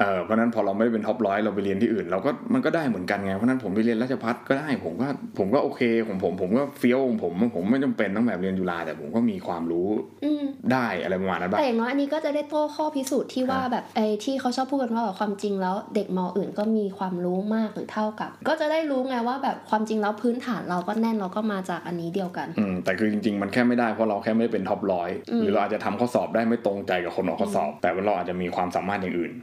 [0.00, 5.08] เออเพราะฉะนั้นพอเราไม่ได้เป็นท็อปร้อยเราไปเรียนที่อื่น เราก็มันก็ได้เหมือนกันไงเพราะฉะนั้นผมไปเรียนราชพัฒก็ได้ผมก็
[5.38, 9.88] ผมก็โอเคของผมผมก็เฟี้ยวของผมผมไม่จำเป็นต้องแบบเรียนจุฬาแต่ผมก็มีความรู้
[10.24, 29.39] อืมได้อะไรประมาณนั้นบ้างแต่อย่างน้อยอันนี้ก็จะได้โต้ข้อพิสูจน์ที่ว่าครับแบบไอ้ที่เขาชอบพูดกันว่าแบบความจริงแล้วเด็กมออื่นก็มีความรู้มากหรือเท่ากับ ก็จะได้รู้ไงว่าแบบความจริงแล้วพื้นฐานเราก็แน่นเราก็มาจากอันนี้เดียวกันอืมแต่คือจริง ๆ มันแค่ไม่ได้เพราะเราแค่ไม่ได้เป็นท็อปร้อยอืมหรือเราอาจจะทำข้อสอบได้ไม่ตรงใจกับคนออกข้อสอบ แต่ว่าเราอาจจะมีความสามารถอย่างอื่นอย่า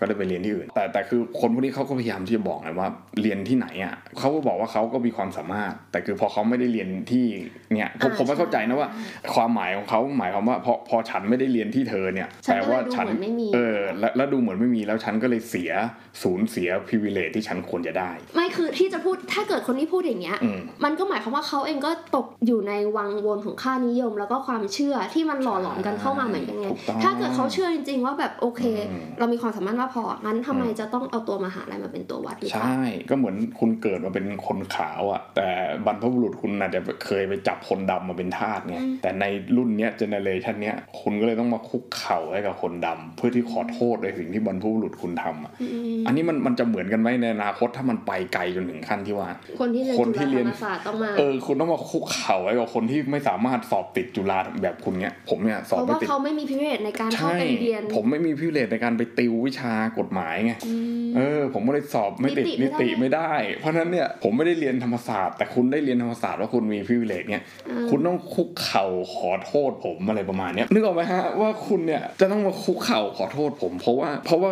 [0.00, 2.88] ก็ได้ไปเรียนที่อื่น แต่แต่คือคนพวกนี้เขาก็พยายามที่จะบอกไงว่า
[3.22, 7.26] เรียนที่ไหนอะเขาก็บอกว่าเขาก็มีความสามารถ แต่คือพอเขาไม่ได้เรียนที่
[7.74, 8.88] เนี่ยผมผมไม่เข้าใจนะว่า
[9.34, 15.70] ความหมายของเขาหมายความว่าพอพอฉันไม่ได้เรียนที่เธอเนี่ยฉันแปลก็เลว่ายดูฉันเหมือนไม่มีเออแล้วแล้วดูเหมือนไม่มีแล้วฉันก็เลยเสีย
[16.22, 35.48] ศูนย์เสียพิเวเลตที่ฉันควรจะได้ ไม่คือที่จะพูดถ้าเกิดคนที่พูดอย่างเงี้ยอืมมันก็หมายความว่าเขาเองก็ตกอยู่ในวังวนของค่านิยม แล้วก็ความเชื่อที่มันหล่อหลอมกันเข้ามาเหมือนกันไงถูกต้องถ้าเกิดเขาเชื่อจริง ๆ ว่าแบบโอเคอืมเรามีความสามารถมากพองั้นทำไมจะต้องเอาตัวมหาลัยมาเป็นตัววัดหรือเปล่าใช่ ก็เหมือนคุณเกิดมาเป็นคนขาวอะ่ะ แต่
[35.86, 39.24] บรรพบุรุษคุณอาจจะเคยไปจับคนดำมาเป็นทาสไงอืมแต่ใน
[39.56, 45.66] รุ่นเนี้ยเจเนเรชันเนี้ยคุณก็เลยต้องมาคุกเข่าให้กับคนดำเพื่อที่ขอโทษในสิ่งที่บรรพบุรุษคุณทำอะอื
[45.98, 49.28] มอันนี้มันมันจะเหมือนกันไหมในอนาคตถ้ามันไปไกลจนถึงขั้นที่ว่า
[49.60, 68.84] คนที่เรียนคนจุที่ฬาเรีธยรนรมศาสตร์ต้องมาเออคุณต้องมาคุกเข่าให้กับคนที่ไม่สามารถสอบติดจุฬาแบบคุณเนี้ยผมเนี่ยสอบเพราะไม่ว่าติดเขาไม่มีพิเศษในการเข้าใช่ไปเรียนผมไม่มี privilege ในการไปติววิชากฎหมายไงอืมเออ ผมก็เลยสอบไม่ติดนิติไม่ได้นิติไม่ได้ เพราะฉะนั้นเนี่ยผมไม่ได้เรียนธรรมศาสตร์ แต่คุณได้เรียนธรรมศาสตร์ว่าคุณมี privilege เนี่ยเออคุณต้องคุกเข่า
[69.14, 74.50] ขอโทษผมอะไรประมาณเนี้ยนึกออกไหมฮะว่าคุณเนี่ยจะต้องมาคุกเข่าขอโทษผม เพราะว่าเพราะว่า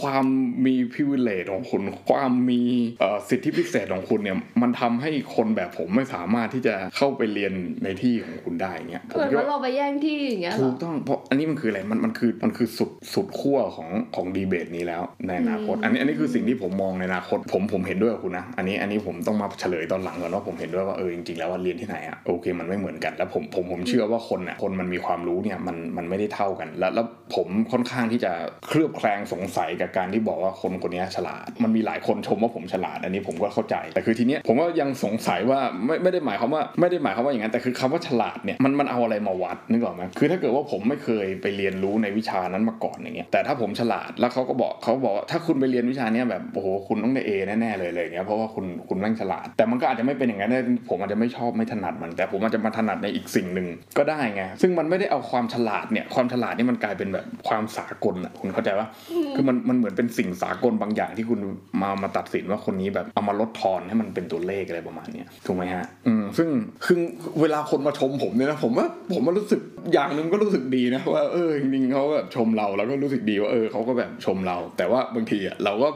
[0.00, 0.26] ความ
[0.66, 2.62] มี privilege ของคุณ ความมี
[3.00, 7.52] เอ่อสิทธิพิเศษของคุณเนี่ยมันทำให้คนแบบผมไม่สามารถที่จะเข้าไปเรียน
[7.84, 28.32] ในที่ของคุณได้เงี้ยผมเหมือนคิดว่าว่าเราไปแย่งที่อย่างเงี้ยเหรถูอกต้องเพราะอันนี้มันคืออะไรมันมันคือมันคือสุดสุดขั้วของของดีเบตนี้แล้วในอนาคตอืมอันนี้อันนี้คือสิ่งที่ผมมองในอนาคตผมผมเห็นด้วยกับคุณนะ อันนี้อันนี้ผมต้องมาเฉลยตอนหลังก่อนว่าผมเห็นด้วยว่าเออจริงๆแล้วว่าเรียนที่ไหนอะโอเคมันไม่เหมือนกันแล้วผมผมผมเชื่อว่าคนอะคนมันมีความรู้เนี่ยมันมันไม่ได้เท่ากัน แล้วแล้วผมค่อนข้างที่จะ
[28.68, 58.88] เคลือบแคลงสงสัยกับการที่บอกว่าคนคนนี้ฉลาด มันมีหลายคนชมว่าผมฉลาด อันนี้ผมก็เข้าใจแต่คือทีเนี้ยผมก็ยังสงสัยว่าไม่ไม่ได้หมายความว่าไม่ได้หมายความว่าอย่างนั้นแต่คือคำว่าฉลาดเนี่ยมันมันเอาอะไรมาวัดนึกออกไหมคือถ้าเกิดว่าผมไม่เคยไปเรียนรู้ในวิชานั้นมาก่อนอย่างเงี้ยแต่ถ้าผมฉลาดแล้วเขาก็บอกเขาบอกว่าถ้าคุณไปเรียนวิชาเนี้ยแบบโอ้โหคุณต้องได้เอแน่ๆเลยเลยอย่างเงี้ยเพราะว่าคุณคุณแม่งฉลาด แต่มันก็อาจจะไม่เป็นอย่างนั้นนะผมอาจจะไม่ชอบไม่ถนัดมัน แต่ผมอาจจะมาถนัดในอีกสิ่งหนึ่งก็ได้ไงซึ่งมันไม่ได้เอาความฉลาดเนี่ยความฉลาดนี่มันกลายเป็นแบบความสากลอะคุณเข้าใจปะ
[59.34, 61.40] คือมันมันเหมือนเป็นสิ่งสากลบางอย่างที่คุณ
[61.82, 66.48] มามาตัดสินว่าคนนี้แบบเอามาลดทอนให้มันเป็นตัวเลขอะไรประมาณเนี้ยถูกไหมฮะอืมซึ่ง
[66.84, 66.98] คือ
[67.40, 69.60] เวลาคนมาชมผมเนี่ยนะผมว่าผมว่ารู้สึก
[69.92, 75.88] อย่างหนึ่งก็รู้สึกดีนะว่าเออจริงๆเขาแบบชมเราแล้วก็รู้สึกดีว่าเออเขาก็แบบชมเรา แต่ว่าบางทีอะเราก็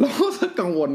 [0.00, 0.90] เราก็กังวล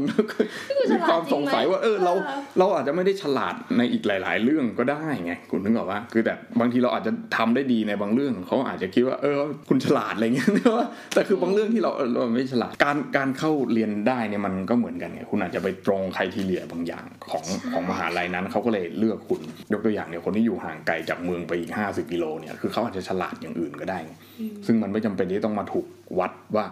[0.90, 2.12] มีความสงสัยว่า เออเรา
[2.58, 9.34] เราอาจจะไม่ได้ฉลาดในอีกหลาย ๆ เรื่องก็ได้ไงคุณนึกออกว่าคือแบบบางทีเราอาจจะทำได้ดีในบางเรื่องเขาอาจจะคิดว่าเออ
[9.68, 10.84] คุณฉลาดอะไรเงี้ยแต่ว่า
[11.14, 19.40] แต่คือบางเรื่องที่เราเออเราไม่ฉลาดการการเข้าเรียนได้เนี่ยมันก็เหมือนกันไงคุณอาจจะไปตรงใครทีเลียบางอย่างของของมหาลัยนั้นเขาก็เลยเลือกคุณ
[19.72, 24.14] ยกตัวอย่างเนี่ยคนที่อยู่ห่างไกลจากเมืองไปอีก 50กิโลเนี่ยคือเขาอาจจะฉลาดอย่างอื่นก็ได้ไง
[24.66, 25.86] ซึ่งมันไม่จำเป็นที่ต้องมาถูก
[26.18, 26.64] วัดว่า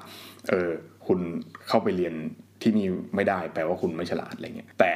[0.48, 0.70] เออ
[1.09, 1.19] คุณ
[1.69, 2.14] เข้าไปเรียน
[2.62, 4.92] ที่นี่ไม่ได้แปลว่าคุณไม่ฉลาดอะไรเงี้ยแต่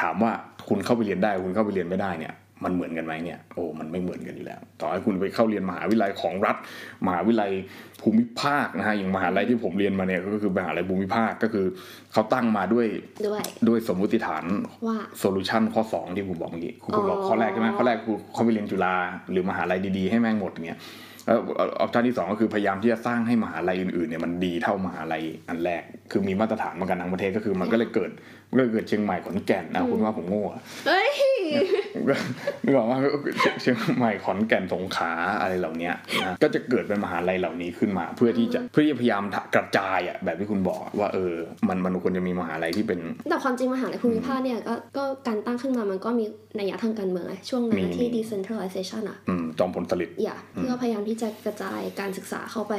[0.00, 0.32] ถามว่า
[0.68, 6.56] คุณเข้าไปเรียนได้คุณเข้าไปเรียนไม่ได้เนี่ยมันเหมือนกันไหมเนี่ยโอ้มันไม่เหมือนกันอยู่แล้ว ต่อให้คุณไปเข้าเรียนมหาวิทยาลัยของรัฐ
[7.06, 7.52] มหาวิทยาลัย
[8.00, 11.66] ภูมิภาคนะฮะอย่างมหาลัยที่ผมเรียนมาเนี่ยก็คือมหาลัยภูมิภาคก็คือ
[12.12, 12.86] เขาตั้งมาด้วย
[13.26, 14.44] ด้วยด้วยสมมุติฐาน
[14.86, 18.94] ว่า solution ข้อ 2 ที่ผมบอกเมื่อกี้คุณบอกอ๋อข้อแรกใช่ไหมข้อแรกคือเขาไปเรียนจุฬา
[19.30, 28.10] หรือมหาลัยดีๆให้แม่งหมดอย่างเงี้ยแล้ว option ที่สองก็คือพยายามที่จะสร้างให้มหาลัยอื่นๆเนี่ยมันดีเท่ามหาลัยอันแรก คือมีมาตรฐานเหมือนกันทั้งประเทศก็คือมันก็เลยเกิด
[28.50, 31.10] ก็เลยเกิดเชียงใหม่ขอนแก่นนะคุณว่าผมโง่อะเอ้ย
[32.08, 32.14] ก็
[32.64, 32.98] นึกออกว่า
[33.60, 35.90] เชียงใหม่ขอนแก่นสงขลาอะไรเหล่านี้
[36.26, 39.22] นะก็จะเกิดเป็นมหาลัยเหล่านี้ขึ้นมา เพื่อที่จะเพื่อที่จะพยายาม
[39.54, 41.34] กระจายอะแบบที่คุณบอกว่าเออ
[41.68, 46.24] มันมันควรจะมีมหาลัยที่เป็น แต่ความจริงมหาลัยภูมิภาคเนี่ยก็ก็การตั้งขึ้นมามันก็มี
[46.58, 52.74] นัยยะทางการเมืองไงช่วงนั้นมีนะที่ decentralization อะอืมจอมพลสฤษดิ์อย่าเพื่อพยายามที่จะกระจายการศึกษาเข้าไป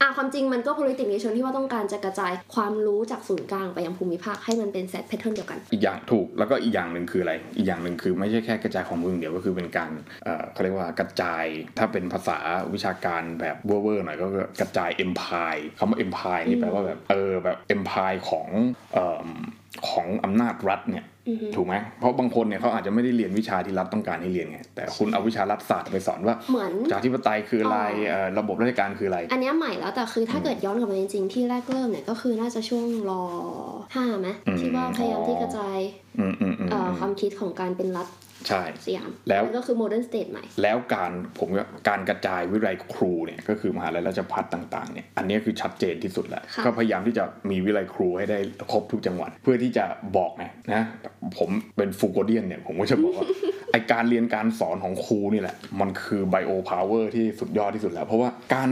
[0.00, 9.90] อะความจริงมันก็ politics ในเชิงที่ว่าต้องการจะกระจายความรู้จากศูนย์กลางไปยังภูมิภาคให้มันเป็นเซตแพทเทิร์นเดียวกัน อีกอย่างถูกแล้วก็อีกอย่างหนึ่งคืออะไร อีกอย่างหนึ่งคือไม่ใช่แค่กระจายความรู้อเดียวก็คือเป็นการ
[10.24, 11.44] เอ่อเขาเรียกว่ากระจาย
[11.78, 12.38] ถ้าเป็นภาษา
[12.74, 14.26] วิชาการแบบเวอร์ๆหน่อยก็
[14.60, 18.48] กระจาย empire คำว่า empire นี่แปลว่าแบบเออแบบ empire ของ
[18.94, 19.26] เอ่อ
[19.88, 33.22] ของอำนาจรัฐเนี่ยอือฮึถูกไหมเพราะบางคนเนี่ยเขาอาจจะไม่ได้เรียนวิชาที่รัฐต้องการให้เรียนไงแต่คุณเอาวิชารัฐศาสตร์ไปสอนว่าเหมือนประชาธิปไตยคืออะไรอ๋อเอ่อระบบราชการคืออะไร อันเนี้ยใหม่แล้วแต่คือถ้าเกิดย้อนกลับไปจริงๆที่แรกเริ่มเนี่ยก็คือน่าจะช่วงรอ
[33.94, 35.78] ห้าไหมอืมที่ว่าพยายามที่กระจาย
[36.18, 38.08] อืมอืมอืมเอ่ออือมความคิดของการเป็นรัฐ
[38.48, 48.38] ใช่สยามแล้วก็คือ modern state ใหม่ แล้วการผมว่าการกระจายวิทยาลัยครูเนี่ยก็คือมหาลัยราชภัฏต่างๆเนี่ยอันนี้คือชัดเจนที่สุดแล้วค่ะก็พยายามที่จะมีวิทยาลัยครูให้ได้
[48.72, 49.84] ครบทุกจังหวัด เพื่อที่จะ
[50.16, 50.84] บอกไงนะ
[51.38, 53.26] ผมเป็น Foucauldian เนี่ยผมก็จะบอกว่า
[53.72, 58.70] ไอการเรียนการสอนของครูนี่แหละ มันคือ biopower ที่สุดยอดที่สุดแล้ว เพราะว่าการ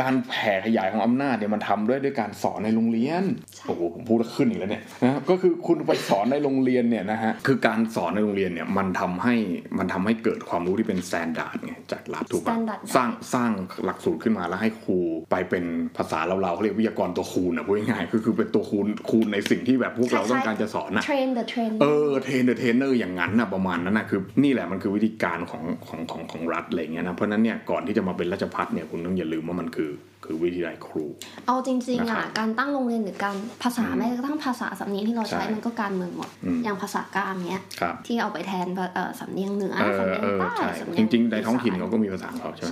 [0.00, 9.34] การแผ่ขยายของอำนาจเนี่ยมันทำด้วยด้วยการสอนในโรงเรียนใช่โอ้โหผมพูดแล้วขึ้นอีกแล้วเนี่ยนะก็คือคุณไปสอนในโรงเรียนเนี่ยนะฮะคือการสอนในโรงเรียนเนี่ยมันทำให้
[9.78, 13.50] มันทำให้เกิดความรู้ที่เป็น standard ไงจากรัฐถูกปะ standard สร้างสร้าง
[13.84, 14.98] หลักสูตรขึ้นมาแล้วให้ครู
[15.30, 15.64] ไปเป็น
[15.96, 29.92] ภาษาเราๆเขาเรียกวิทยากรตัวคูณอะพูดง่ายๆก็คือเป็นตัวคูณคูณในสิ่งที่แบบพวกเราต้องการจะสอนอะ train the train เออ train the trainer อย่างนั้นนะประมาณนั้นนะคือนี่แหละมันคือวิธีการของของของของรัฐอะไรเงี้ยนะเพราะฉะนั้นเนี่ยก่อนที่จะมาเป็นราชภัฏเนี่ยคุณต้องอย่าลืมว่ามันคือ
[30.28, 31.04] คือวิทยาลัยครู
[31.46, 42.68] เอาจริงๆนะครัอะบการตั้งโรงเรียนหรือการภาษาอืมแม้กระทั่งภาษาสำเนียงที่เราใช้ใช่มันก็การเมืองหมดอืมอย่างภาษากลางเนี้ยครับที่เอาไปแทนเอ่อสำเนียงเหนือเออสำเนียงเออใต้ใช่สำเนีจยงริงๆในท้องถิ่นอีสเขาก็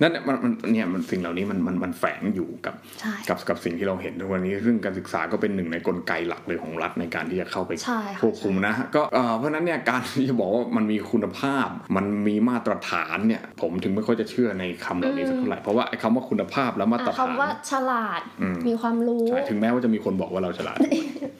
[0.00, 20.78] นั่นแหละมันมันเนี่ยมันสิ่งเหล่านี้มันมันมันแฝงอยู่กับใช่กับกับสิ่งที่เราเห็นทุกวันนี้ ซึ่งการศึกษาก็เป็นหนึ่งในกลไกหลักเลยของรัฐในการที่จะเข้าไปใช่ค่ะควบคุมนะฮะก็เอ่อเพราะฉะนั้นเนี่ยการที่จะบอกว่ามันมีคุณภาพ มันมีมาตรฐานเนี่ยผมถึงไม่ค่อยจะเชื่อในคำเหล่านี้สักเท่าไหร่เพราะว่าไอ้คำว่าคุณภาพและมาตรอะฐานคำว่าฉลาดอืมมีความรู้ใช่ถึงแม้ว่าจะมีคนบอกว่าเราฉลาด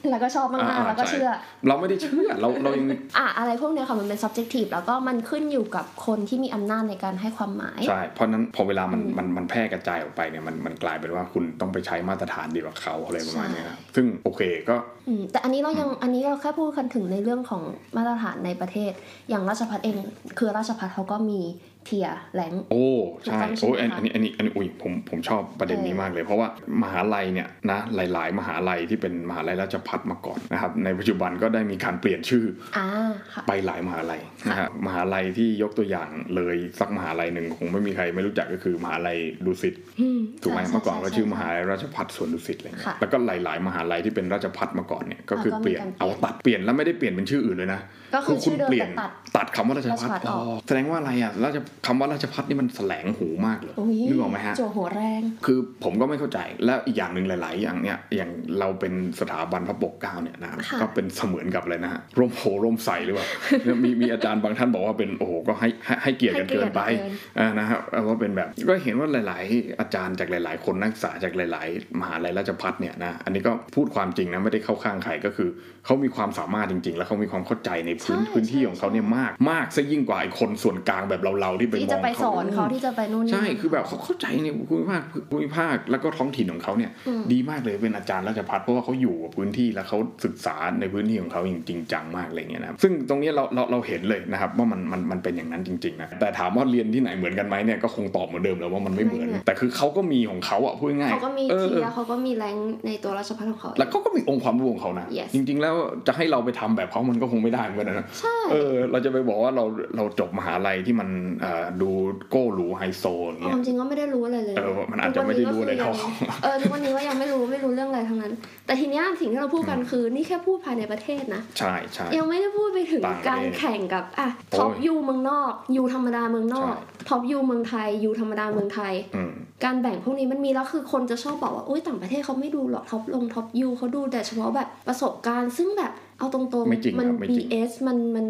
[0.09, 1.29] แล้วก็ชอบมากอ่าๆแล้วก็ใช่เชื่อ
[1.67, 2.87] เราไม่ได้เชื่อเราเรายัง
[3.17, 14.75] อะอะไรพวกเนี้ยค่ะมันเป็น subjective แล้วก็มันขึ้นอยู่กับคนที่มีอำนาจในการให้ความหมายใช่เพราะฉะนั้นพอเวลามันอืมมันมันแพร่กระจายออกไปเนี่ยมันมันกลายเป็นว่าคุณต้องไปใช้มาตรฐานเดียวกับเขาอะไรประมาณเนี้ยครับซึ่งโอเคก็
[15.07, 17.61] อืมแต่อันนี้เรายังอันนี้เราแค่พูดกันถึงในเรื่องของ
[17.97, 18.91] มาตรฐานในประเทศ
[19.29, 19.95] อย่างราชพัฒเอง
[20.37, 21.39] คือราชพัฒเขาก็มี
[21.85, 22.85] เทียแหลงโอ้
[23.23, 26.47] ใช่ถูกต้องโอ้ยใช่ไหมอันนี้อันนี้อันนี้อุ้ยผมผมชอบประเด็นนี้เออมากเลย เพราะว่า
[26.83, 32.45] มหาลัยเนี่ยนะหลาย ๆ มหาลัยที่เป็นมหาลัยราชพัฒมาก่อนนะครับในปัจจุบันก็ได้มีการเปลี่ยนชื่อ
[32.77, 32.87] อ่า
[33.33, 47.81] ค่ะไปหลายมหาลัยนะฮะมหาลัยที่ยกตัวอย่างเลยสักมหาลัยหนึ่งคงไม่มีใครไม่รู้จักก็คือมหาลัยดุสิตอืมถูกไหมใช่เมื่อก่อนก็ใช่ชื่อมใหาลัยราชพัฒสวนดุสิตอะไรเงี้ค่ะยแล้วก็หลาย ๆ มหาลัยที่เป็นราชพัฒมาก่อนเนี่ยก็คือแล้วก็เปลี่ยนมีการเปลี่เอายนตัดเปลี่ยนแล้วไม่ได้เปลี่ยนเป็นชื่ออื่นเลยนะ
[48.15, 63.27] ก็คือคุณชื่อเดิมเปลี่ยนแต่ตัดตัดคำว่าราชพัฒราชภัฏออกแสดงว่าอะไรอะราชคำว่าราชพัฒนี่มันแสลงหูมากเลยโอ้ยนึกออกไหมฮะจั่วหัวแรง คือผมก็ไม่เข้าใจแล้วอีกอย่างหนึ่งหลาย ๆ อย่างเนี่ยอย่างเราเป็นสถาบันพระปกเกล้าเนี่ยนะค่ะก็เป็นเสมือนกับอะไรนะฮะร่มโพร่มใสหรือเปล่า
[63.63, 75.49] เนี่ยมีมีอาจารย์บางท่านบอกว่าเป็นโอ้โหก็ให้ให้ให้เกียรติกันเกินไปให้เกียรติเกินอ่านะฮะว่าเป็นแบบก็เห็นว่าหลาย ๆ อาจารย์จากหลาย ๆ คนนักศึกษาจากหลาย ๆ มหาลัยราชพัฒเนี่ยนะอันนี้ก็พูดความจริงนะไม่ได้เข้าข้างใครก็คือ
[75.85, 105.75] เขามีความสามารถจริง ๆ แล้วเขามีความเข้าใจในพื้นใช่พื้นที่ของเขาเนี่ยมากมากซะยิ่งกว่าไอ้คนส่วนกลางแบบเราๆที่ไปที่มจะองไปสเขาอนเขาที่จะไปนู่นนี่ใช่คือแบบเขาเข้าใจในภูมิภาคภูมิภาคแล้วก็ท้องถิ่นของเขาเนี่ยอืมดีมากเลยเป็นอาจารย์ราชพัฒเพราะว่าเขาอยู่กับพื้นที่แล้วเขาศึกษาในพื้นที่ของเขาอย่างจริงจังมากอะไรเงี้ยนะครับซึ่งตรงเนี้ยเราเราเราเห็นเลยนะครับว่ามันมันมันเป็นอย่างนั้นจริงๆนะแต่ถามว่าเรียนที่ไหนเหมือนกันไหมเนี่ยก็คงตอบเหมือนเดิมแล้วว่ามันไม่เหมือน แต่คือเขาก็มีของเขาอะพูดง่ายๆเขาก็มีออเทีเอยอเขาก็มีแรงในตัวราชภัฏของเขาแล้วเขาก็มีองค์ความรู้ของเขานะ Yes จริง ๆ แล้ว
[106.07, 109.63] จะให้เราไปทำแบบเขามันก็คงไม่ได้เหมือนกันนะใช่เออเราจะไปบอกว่าเรา
[109.95, 111.09] เราจบมหาลัยที่มัน
[111.41, 111.89] เอ่อดู
[112.29, 118.33] โก้หรูไฮโซอย่างเงี้วายมจริงก็ไม่ได้รู้อะไรเลยเออมันอาจจะไม่ได้รู้อะไรเท่าทุกวันนี้ก็คือยังเออทุกวันนี้ก็ยังไม่รู้ไม่รู้เรื่องอะไรทั้งนั้น
[118.65, 129.33] แต่ทีเนี้ยสิ่งที่เราพูดกันคือนี่แค่พูดภายในประเทศนะใช่ใช่ยังไม่ได้พูดไปถึงต่างประเทศการแข่งกับอะโอ้ย top U เมืองนอก U ธรรมดาเมืองนอกใช่ top U เมืองไทย U ธรรมดาเมืองไทยอืม
[129.65, 138.27] การแบ่งพวกนี้มันมีแล้วคือคนจะชอบบอกว่าอุ้ยต่างประเทศเขาไม่ดูหรอก top ลง top U เขาดูแต่เฉพาะแบบประสบการณ์ ซึ่งแบบเอาตรงไม่จริงๆมัครับไม่จริง BS มันมัน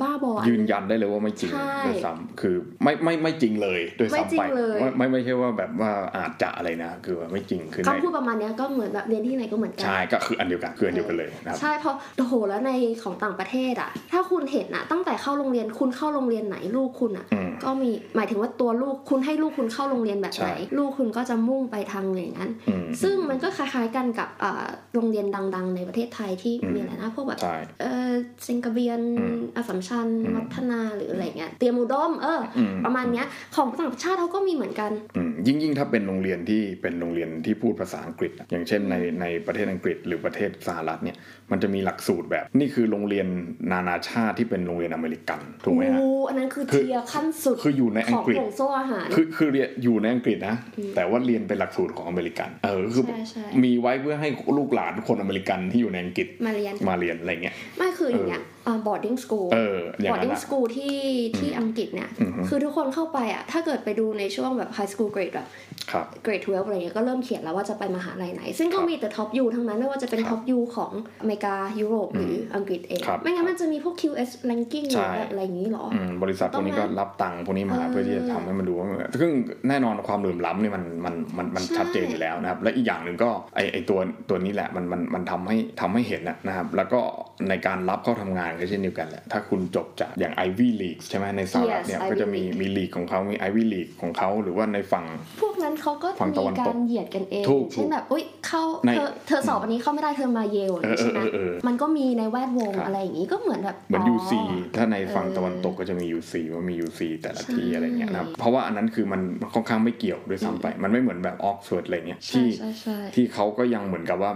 [0.00, 28.12] บ้าบออันยืนยันได้เลยว่าไม่จริงใช่ด้วยซ้ำคือไม่ไม่ไม่จริงเลยด้วยไม่ซ้ำจริไปงเลยไม่ไม่ไม่ใช่ว่าแบบว่าอาจจะอะไรนะ คือว่าไม่จริงคือในคำพูดประมาณเนี้ยก็เหมือนแบบเรียนที่ไหนก็เหมือนกัใช่ก็คืออันเดียวกันคืออันเดียวกันเลยนะครับใช่เพราะโอ้โหแล้วในของต่างประเทศอะ ถ้าคุณเห็นอะตั้งแต่เข้าโรงเรียนคุณเข้าโรงเรียนไหนลูกคุณอะอืมก็มีหมายถึงว่าตัวลูกคุณให้ลูกคุณเข้าโรงเรียนแบบใช่ไหนลูกคุณก็จะมุ่งไปทางอย่างนั้นอืมซึ่งมันก็คล้ายๆกันกับอ่าโรงเรียนดัง ๆ ในประเทศไทยที่อืมมีอะไรนะพวกแบบใช่เออ
[28.44, 41.16] เซงกระเบียนอืมอสสัมชัญอืมวัฒนาหรืออะไรเงี้ยเตรียมอุดมเออออืมประมาณเนี้ยของต่างชาติเขาก็มีเหมือนกันอืมยิ่งยิ่งถ้าเป็นโรงเรียนที่เป็นโรงเรียนที่พูดภาษาอังกฤษอะอย่างเช่นในในประเทศอังกฤษหรือประเทศสหรัฐเนี่ย
[41.50, 43.26] มันจะมีหลักสูตรแบบ นี่คือโรงเรียน
[43.72, 50.53] นานาชาติที่เป็นโรงเรียนอเมริกันถูกไหมฮะโอ้อันนั้นคือคือ tier ขั้นสุดคืออยู่ในอัขงองกฤษห่วงโซ่อาหารคือคือเรียนอยู่ในอังกฤษนะ
[50.96, 60.96] แต่ว่าเรียนเป็นหลักสูตรของอเมริกัน เออคือใช่ใช่มีไว้เพื่อให้ลูกหลานคนอเมริกันที่อยู่ในอังกฤษมาเรียนมาเรียนอะไรเงี้ยไม่คืออย่างเงี้ย อ่า boarding school เอออย่างนั้น boarding อะ school ที่
[61.38, 65.48] ที่อังกฤษเนี่ยอือฮึคือทุกคนเข้าไปอะ ถ้าเกิดไปดูในช่วงแบบ high school grade แบบ
[65.92, 79.32] ครับ grade 12อะไรเงี้ยก็เริ่มเขียนแล้วว่าจะไปมหาลัยไหน ซึ่งก็ครับมีแต่ top U ทั้งนั้นไม่ว่าจะเป็นครับ top U ของอเมริกา ยุโรปหรืออังกฤษเองครับไม่งั้นมันจะมีพวก QS ranking หใช่รือแบบอะไรอย่างนี้หรออืมบริษัทพวกนี้ก็รับตังค์พวกนี้มาเออเพื่อที่จะทำให้มันดูว่ามันซึ่ง
[79.68, 83.98] แน่นอนความเหลื่อมล้ำเนี่ยมันมันมันมันใช่ชัดเจนอยู่แล้วนะครับและอีกอย่างหนึ่งก็ไอไอตัว
[84.28, 87.00] ตัวนี้แหละมันมันมันทำให้ทำให้เห็นนะนะครับแล้วก็
[87.48, 95.04] ในการรับเข้าทำงานก็เช่นเดียวกันแหละถ้าคุณจบจากอย่าง Ivy League ใช่ไหมในสหรัฐ Yes, เนี่ย Ivy ก็จะมี League มีลีกของเขามี Ivy League ของเขาหรือว่าในฝั่ง
[95.42, 104.32] พวกนั้นเขาก็ฝั่งตะมีวันกาตรกเหยียดกันเองถูกเช่นแบบอุ้ยเข้าในเธอเธอสอบอันนี้เข้าไม่ได้เธอมาเยลอย่างนี้เออใช่ไหมเออเออเออมันก็มีในแวดวงครับ อะไรอย่างนี้ก็เหมือนแบบเหมือน UC
[104.76, 109.20] ถ้าในฝั่งเออตะวันตกก็จะมี UC ว่ามี UC แต่ละที่ใช่อะไรเงี้ยนะครับเพราะว่าอันนั้นคือมัน
[109.54, 114.32] ค่อนข้างไม่เกี่ยวด้วยซ้ำไป มันไม่เหมือนแบบออกเฟิร์ดอะไรเงี้ยใช่ที่ ใช่ใช่ ที่เขาก็ยังเหมือนกับว่า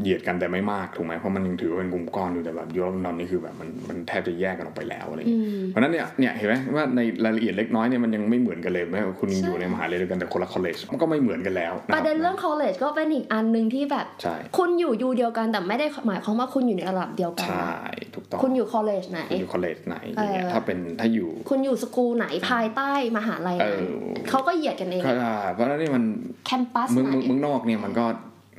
[0.00, 23.96] เหยียดกันแต่ไม่มากถูกไหมเพราะมันยังถือว่าเป็นกลุ่มก้อนอยู่แต่แบบ U of London นี่คือแบบมันมันแทบจะแยกกันออกไปแล้วอะไรอืเงี้ยมเพราะฉะนั้นเนี่ยเนี่ยเห็นไหมว่าในรายละเอียดเล็กน้อยเนี่ยมันยังไม่เหมือนกันเลยแม้ว่าคุณยังใช่อยู่ในมหาลัยเดียวกันแต่คนละ college มันก็ไม่เหมือนกันแล้วคประเด็นเรื่อง college ก็เป็นอีกอันหนึ่งที่แบบใช่คุณอยู่ U เดียวกันแต่ไม่ได้หมายความว่าคุณอยู่ในระดับเดียวกันใช่นะถูกต้องคุณอยู่ college ไหนคุณอยู่คอลเลจไหนอย่างเงี้ยเออถ้าเป็นถ้าอยู่ คุณอยู่สกูลไหนภายใต้มหาลัยนั้นเออ
[24.30, 26.04] เขาก็เหยียดกันเองก็ได้เพราะฉะนั้นนี่มัน
[26.46, 28.06] แคมปัสเมืองไหนเมืองเมืองนอกเนี่ยมันก็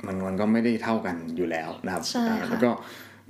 [0.06, 2.70] มันมันก็ไม่ได้เท่ากันอยู่แล้วนะครับใช่อ่าค่ะแล้วก็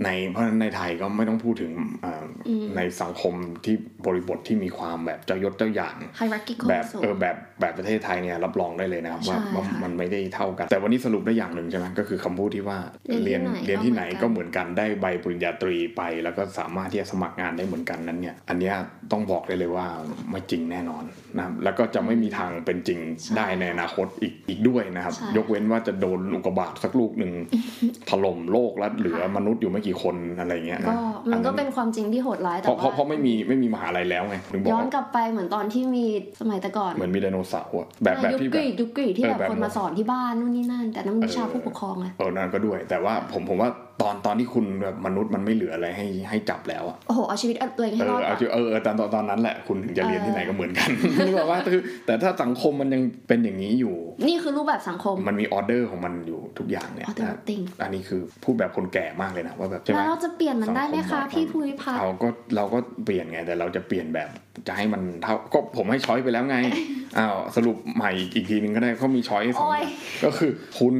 [0.04, 1.72] ในเพราะฉะนั้นในไทยก็ไม่ต้องพูดถึง
[2.04, 3.34] อ่าอืมในสังคม
[3.64, 3.76] ที่
[4.07, 12.79] บริบทที่มีความแบบเจ้ายศเจ้าอย่าง hierarchical แบบสูงเออแบบแบบประเทศไทยเนี่ยรับรองได้เลยนะครับว่าใช่ว่าค่ะมันไม่ได้เท่ากัน แต่วันนี้สรุปได้อย่างหนึ่งใช่ไหมก็คือคำพูดที่ว่า
[13.25, 18.75] เรียนเรียนที่ไหนเรียนที่ไหนก็ก็เหเหมืมืออนนกันได้ใบปริญญาตรีไป แล้วก็สามารถที่จะสมัครงานได้เหมือนกันนั้นเนี่ยอันเนี้ย
[19.12, 19.87] ต้องบอกได้เลยว่า
[20.31, 21.05] ไม่จริงแน่นอน
[21.37, 27.33] นะครับแล้วก็จะไม่มีทางเป็นจริงใช่ได้ในอนาคตอีกอีกด้วยนะครับใช่ยกเว้นว่าจะโดนอุกกาบาตสักลูกหนึ่ง
[28.11, 30.97] ถล่มโลกแล้วเหลือมนุษย์อยู่ไม่กี่คนอะไรเงี้ยก็นะ
[31.33, 36.04] มันก็อัเป็นความจริงที่โหดร้ายเพแต่ราะเพว่าราะเพราะไม่มีไม่มีมหาลัยแล้วไงถึงบอกย้อนว่ากลับไปเหมือนตอนที่มี
[36.40, 43.70] สมัยแต่ก่อนเหมือนมีไดโนเสาร์อะแบบแบบยุคที่กแบบรีกยุคกรีกที่เออแบบแบบคนมาสอนที่บ้านนู่นนี่นั่นแต่นั่นวิชาเออผู้ปกครองอะเออนั่นก็ด้วย แต่ว่าผมผมว่า
[44.02, 50.90] ตอนตอนที่คุณแบบมนุษย์มันไม่เหลืออะไรให้ให้จับแล้วอะโอ้โหเอาชีวิตตัวเองเอให้รออดเอาก่อนเออเออตอนตอนตอนนั้นแหละคุณถึงจะเรียนเออที่ไหนก็เหมือนกัน
[51.26, 53.94] นึกออกว่าคือแต่ถ้าสังคมมันยังเป็นอย่างนี้อยู่
[54.26, 64.28] นี่คือรูปแบบสังคมมันมีออเดอร์ของมันอยู่ทุกอย่างเนี่ยออเดอร์นะครับติงอันนี้คือพูดแบบคนแก่มากเลยนะว่าแบบใช่ไหมแล้วเราจะเปลี่ยนมันได้ไหมสังคะมพี่ภูริพัฒน์เราก็เราก็เปลี่ยนไงแต่เราจะเปลี่ยนแบบ
[64.68, 66.57] จะให้มันเท่าก็ผมให้ช้อยไปแล้วไง
[67.18, 70.94] อ้าวสรุปใหม่อีกทีนึงก็ได้เขามีช้อยสองโอ้อยย่างก็คือคุณ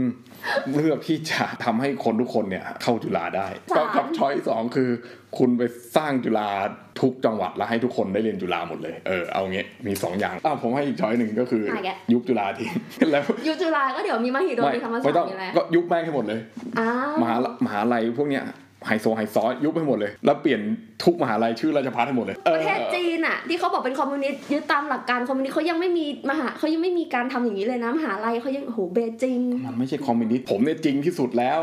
[0.75, 4.91] เลือกที่จะทำให้คนทุกคนเนี่ยเข้าจุฬาได้ก็กับช้อยสองคือ
[5.39, 5.63] คุณไป
[5.97, 6.49] สร้างจุฬา
[7.01, 12.71] ทุกจังหวัดแล้วให้ทุกคนได้เรียนจุฬาหมดเลยเออเอางี้มีสองอย่างอ้าวผมให้อีกช้อยหนึ่งก็คืออะแกยุบจุฬาทิ้ง
[13.13, 16.41] แล้วยุคจุฬาก็เดี๋ยวมีมหิดลไม่มีธรรมศาสไม่ตต้องร์มีอะไรก็ยุบแม่งให้หมดเลย
[16.79, 16.89] อ้า
[17.23, 18.45] มหาลัยมหาลัยพวกเนี้ย
[18.87, 20.61] ไฮโซไฮซอยุบให้หมดเลย แล้วเปลี่ยน
[21.03, 31.61] ทุกมหาลัยชื่อราชภัฏให้หมดเลยเอปอระเทศจีนอะที่เขาบอกเป็นคอมมิวนิสต์ยึดตามหลักการคอมมิวนิสต์เขายังไม่มีมหาเขายังไม่มีการทำอย่างนี้เลยนะมหาลัยเขายังโอ้โหเบจิงมันไม่ใช่คอมมิวนิสต์ผมเนี่ยจริงที่สุดแล้ว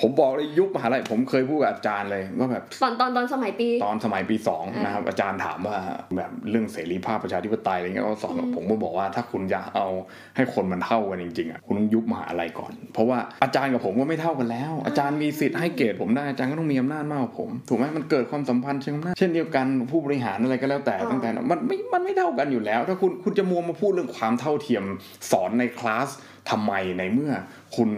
[0.00, 5.76] ผมบอกเลยยุคมหาลัยผมเคยพูดกับอาจารย์เลยว่าแบบตอนตอนตอนสมัยปี ตอนสมัยปีสองอ่านนะครับอาจารย์ถามว่า
[6.16, 9.88] แบบเรื่องเสรีภาพประชาธิปไตยอะไรเงี้ยก็สอนผมก็บอกว่าถ้าคุณอยากเอา
[10.36, 24.84] ให้คนมันเท่ากันจริงๆอะคุณต้องยุบมหาลัยก่อน เพราะว่าอาจารย์กับผมก็ไม่เท่ากันแล้ว อาจารย์มีสิทธิ์ให้เกรดผมได้อาจารย์ก็ต้องมีอำนาจมากกว่าผมถูกไหมมันเกิดความสัมพันธ์เชิงอำนาจเช่นเดียวกันผู้บริหารอะไรก็แล้วแต่อ่าตั้งแต่มันไม่มันไม่เท่ากันอยู่แล้ว ถ้าคุณคุณจะมัวมาพูดเรื่องความเท่าเทียม
[25.30, 26.08] สอนในคลาส
[26.50, 27.32] ทำไมในเมื่อ
[27.76, 27.90] คุณ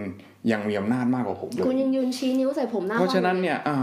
[0.53, 3.79] ยังมีอำนาจมากกว่าผมเลยคุณยังยืนชี้นิ้วใส่ผมหน้าเพราะฉะนั้นห้องลเนี่ยอ่า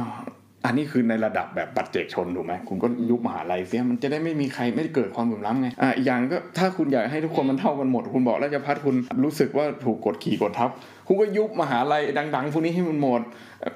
[0.66, 10.70] อันนี้คือในระดับแบบปัจเจกชนถูกไหมคุณก็ยุบมหาลัยเสียมันจะได้ไม่มีใครไม่เกิดความเหลื่อมล้ำไงอ่าอีกอย่างก็ถ้าคุณอยากให้ทุกคนมันเท่ากันหมด คุณบอกราชพัฒคุณรู้สึกว่าถูกกดขี่กดทับ
[11.08, 12.02] คุณก็ยุบมหาลัย
[12.36, 13.22] ดัง ๆ พวกนี้ให้มันหมด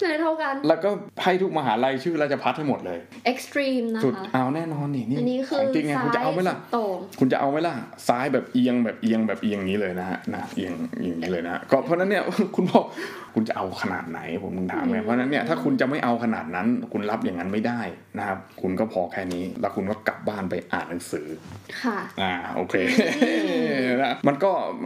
[0.10, 0.90] เลยเท่ากัน แล้วก็
[1.24, 3.00] ให้ทุกมหาลัยชื่อราชพัฒให้หมดเลย
[3.32, 7.74] extreme นะสุดคะเอาแน่นอนนี่นี่อันนี้ขคือองจริงไงซ้าคุณจะเอาไหมยล่ะโต่งคุณจะเอาไหมล่ะ
[8.08, 12.24] ซ้ายแบบเอียงแบบเอียงแบบเอียงอย่างนี้เลยนะฮะนะเอียงอย่างนี้เลยนะก็เพราะฉะนั้นเนี่ย
[12.56, 12.86] คุณบอก
[13.36, 17.82] คุณจะเอาขนาดไหนผมถึงถามไงเพราะฉะนั้นเนี่ยถ้าคุณจะไม่เอาขนาดนั้น คุณรับอย่างนั้นไม่ได้
[18.18, 21.28] นะครับคุณก็พอแค่นี้ แล้วคุณก็กลับบ้านไปอ่านหนังสือ
[21.84, 22.76] ค่ะอ่าโอเค
[24.02, 24.86] นะมันก็แหม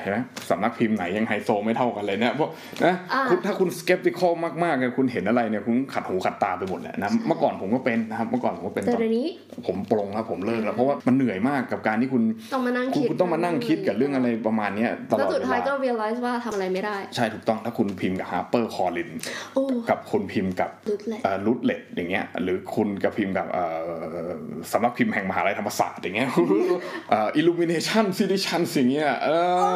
[0.00, 0.18] เห็นไหม
[0.50, 2.50] สำนักพิมพ์ไหนยังไฮโซไม่เท่ากันเลยเนี่ยเพราะ
[2.84, 4.32] นะอ่าคุณถ้าคุณสเกปติคอล
[4.64, 9.28] มากๆเนี่ยคุณเห็นอะไรเนี่ยคุณขัดหูขัดตาไปหมดแหละนะเมื่อก่อนผมก็เป็นนะครับเมื่อก่อนผมก็เป็นแต่ตอนเดี๋ยวนี้
[9.66, 12.22] ผมปรงแล้วผมเลิกแล้วเพราะว่ามันเหนื่อยมากกับการที่คุณ
[12.52, 19.10] ต้องมานั่งคุณคิดคุณต้องมานั่งคิดกับเรื่องอะไรประมาณเนี้ยตลแล้วอดสุดเวท้ายก็ลา realize ว่าทำอะไรไม่ได้ ใช่ถูกต้องถ้าคุณพิมพ์กับฮาร์เปอร์คอลิน
[19.54, 23.64] โอ้กับคุณพิมพ์กับลุดแหละรูทเลตอย่างเงี้ยหรือคุณกับพิมพ์กับเอ่
[24.26, 24.30] อ
[24.72, 26.28] สำนักพิมพ์แห่งมหาลัยธรรมศาสตร์อย่างเงี้ย
[27.36, 29.28] อิลูมิเนชันซิดิชันอย่างเงี้ยเอ
[29.66, 29.67] อ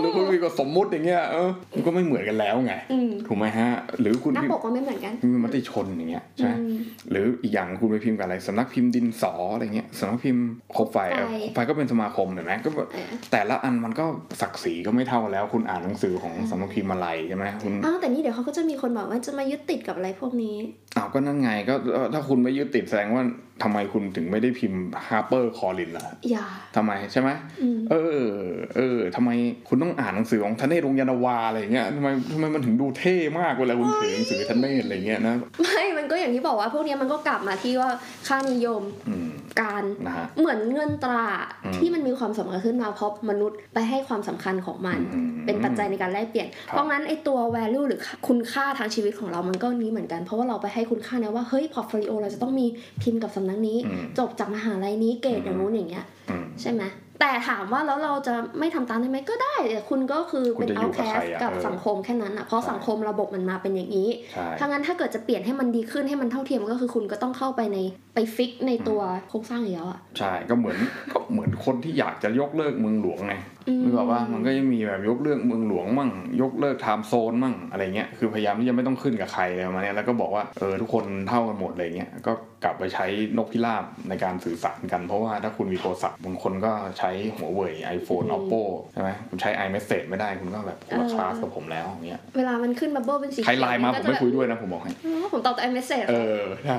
[0.00, 3.70] หรือคุณพิมพ์กับสมมุติอย่างเงี้ยเออมันก็ไม่เหมือนกันแล้วไงอืมถูกไหมฮะ
[4.00, 6.76] หรือคุณหน้าพิมปพ์กก็ไม่เหมือนกันพิมพ์มติชนอย่างเงี้ยใช่ไหมอืม
[7.10, 10.44] หรืออีกอย่างคุณไปพิมพ์กับอะไรสำนักพิมพ์ดินสออะไรเงี้ยสำนักพิมพ์
[10.76, 14.04] คบไฟคบไฟคบไฟก็เป็นสมาคมเห็นไหมก็แบบเออแต่ละอันมันก็
[14.40, 20.56] ศักดิ์ศรีก็ไม่เท่าแล้ว คุณอ่านหนังสือของสำนักพิมพ์อะไรใช่ไหมคุณอ้าวแต่นี่เดี๋ยวเขาก็จะมีคนบอกว่าจะมายึดติดกับอะไรพวกนี้
[20.96, 23.22] อ้าวก็นั่นไงก็เอ่อถ้าคุณไม่ยึดติดแสดงว่า
[23.62, 26.46] ทำไมคุณถึงไม่ได้พิมพ์ HarperCollins ล่ะอย่า
[26.76, 27.28] ทำไมใช่ไหม
[27.60, 28.28] อืมเออ
[28.76, 29.30] เออทำไม
[29.68, 37.90] คุณต้องอ่านหนังสือของธเนศวงศ์ยานนาวาอะไรอย่างเงี้ยทำไมทำไมมันถึงดูเท่มากเวลาคุณถือหนังสือธเนศอะไรเงี้ยนะไม่มันก็อย่างที่บอกว่าพวกเนี้ยมันก็กลับมาที่ว่า
[38.28, 39.28] ค่านิยมอืม
[39.60, 41.24] การนะฮะเหมือนเงินตรา
[41.64, 52.66] อืมที่มันมีความสำคัญขึ้นมาเพราะมนุษย์ไปให้ความสำคัญของมันอืมเป็นปัจจัยในการแลกเปลี่ยนครับเพราะงั้นไอตัว value หรือคุณค่าทางชีวิตของเรามันก็นี้เหมือนกัน เพราะว่าเราไปให้คุณค่าเนี่ยว่าเฮ้ย portfolio เราจะต้องมี
[53.02, 56.84] พิมพ์กับสำนักนี้อืมจบจากมหาลัยนี้เกรดอย่างนู้นอย่างเงี้ยอืมใช่ไหม
[57.20, 67.78] แต่ถามว่าแล้วเราจะไม่ทำตามได้ไหมก็ได้แต่คุณก็คือคุณเป็นจะอยู่กับ outcast ใครอะกับเออสังคมแค่นั้นอะเพราะใช่สังคมระบบมันมาเป็นอย่างนี้ใช่ถ้างั้นถ้าเกิดจะเปลี่ยนให้มันดีขึ้นให้มันเท่าเทียมก็คือคุณก็ต้องเข้าไปใน
[68.14, 70.76] ไป fix ในตัวโครงสร้างอยู่แล้วอะใช่ก็เหมือน
[71.12, 73.53] ก็เหมือนคนที่อยากจะยกเลิกเมืองหลวงไงอืม
[73.84, 76.10] นึกออกว่ามันก็ยังมีแบบยกเลิกเมืองหลวงมั่ง
[76.42, 82.32] ยกเลิก time zone มั่งอะไรเงี้ยคือพยายามที่จะไม่ต้องขึ้นกับใครอะไรประมาณเนี้ยแล้วก็บอกว่าเออทุกคนเท่ากันหมดอะไรเงี้ยก็
[82.64, 83.06] กลับไปใช้
[83.38, 88.60] นกพิราบในการสื่อสารกัน เพราะว่าถ้าคุณมีโทรศัพท์บางคนก็ใช้ Huawei iPhone OPPO
[88.92, 96.78] ใช่ไหมคุณใช้ iMessage ไม่ได้คุณก็แบบคนละคลาสกับผมแล้วอย่างเงี้ยเวลามันขึ้น bubble เป็นสีใครไลน์มาผมก็จะไม่คุยด้วยนะผมบอกให้อ๋อผมตอบแต่ message เออใช่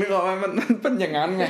[0.00, 1.44] นึกออกไหมมันมันเป็นอย่างนั้นไง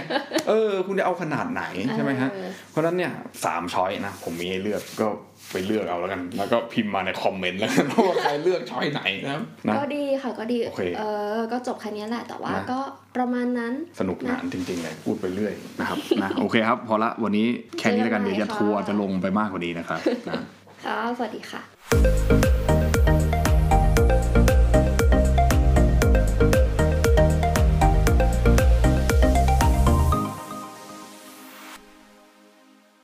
[0.48, 1.62] เออ คุณจะเอาขนาดไหน
[1.94, 2.30] ใช่ไหมฮะ
[2.70, 3.12] เพราะฉะนั้นเนี่ย
[3.44, 5.06] สามช้อยนะ ผมมีให้เลือกก็
[5.52, 11.02] ไปเลือกเอาแล้วกัน แล้วก็พิมพ์มาในคอมเมนต์แล้วกันว่าใครเลือกช้อยไหนนะครับนะก็ดีค่ะก็ดีโอเคเอ
[11.36, 12.80] อก็จบแค่นี้แหละแต่ว่านะก็
[13.16, 17.46] ประมาณนั้นสนุกหนานจริงๆเลยพูดไปเรื่อยนะครับนะโอเคครับ พอละวันนี้
[17.78, 20.40] แค่นี้แล้วกันเดี๋ยวจะทัวร์จะลงไปมากกว่านี้นะครับนะ
[20.84, 22.53] ค่ะสวัสดีค่ะ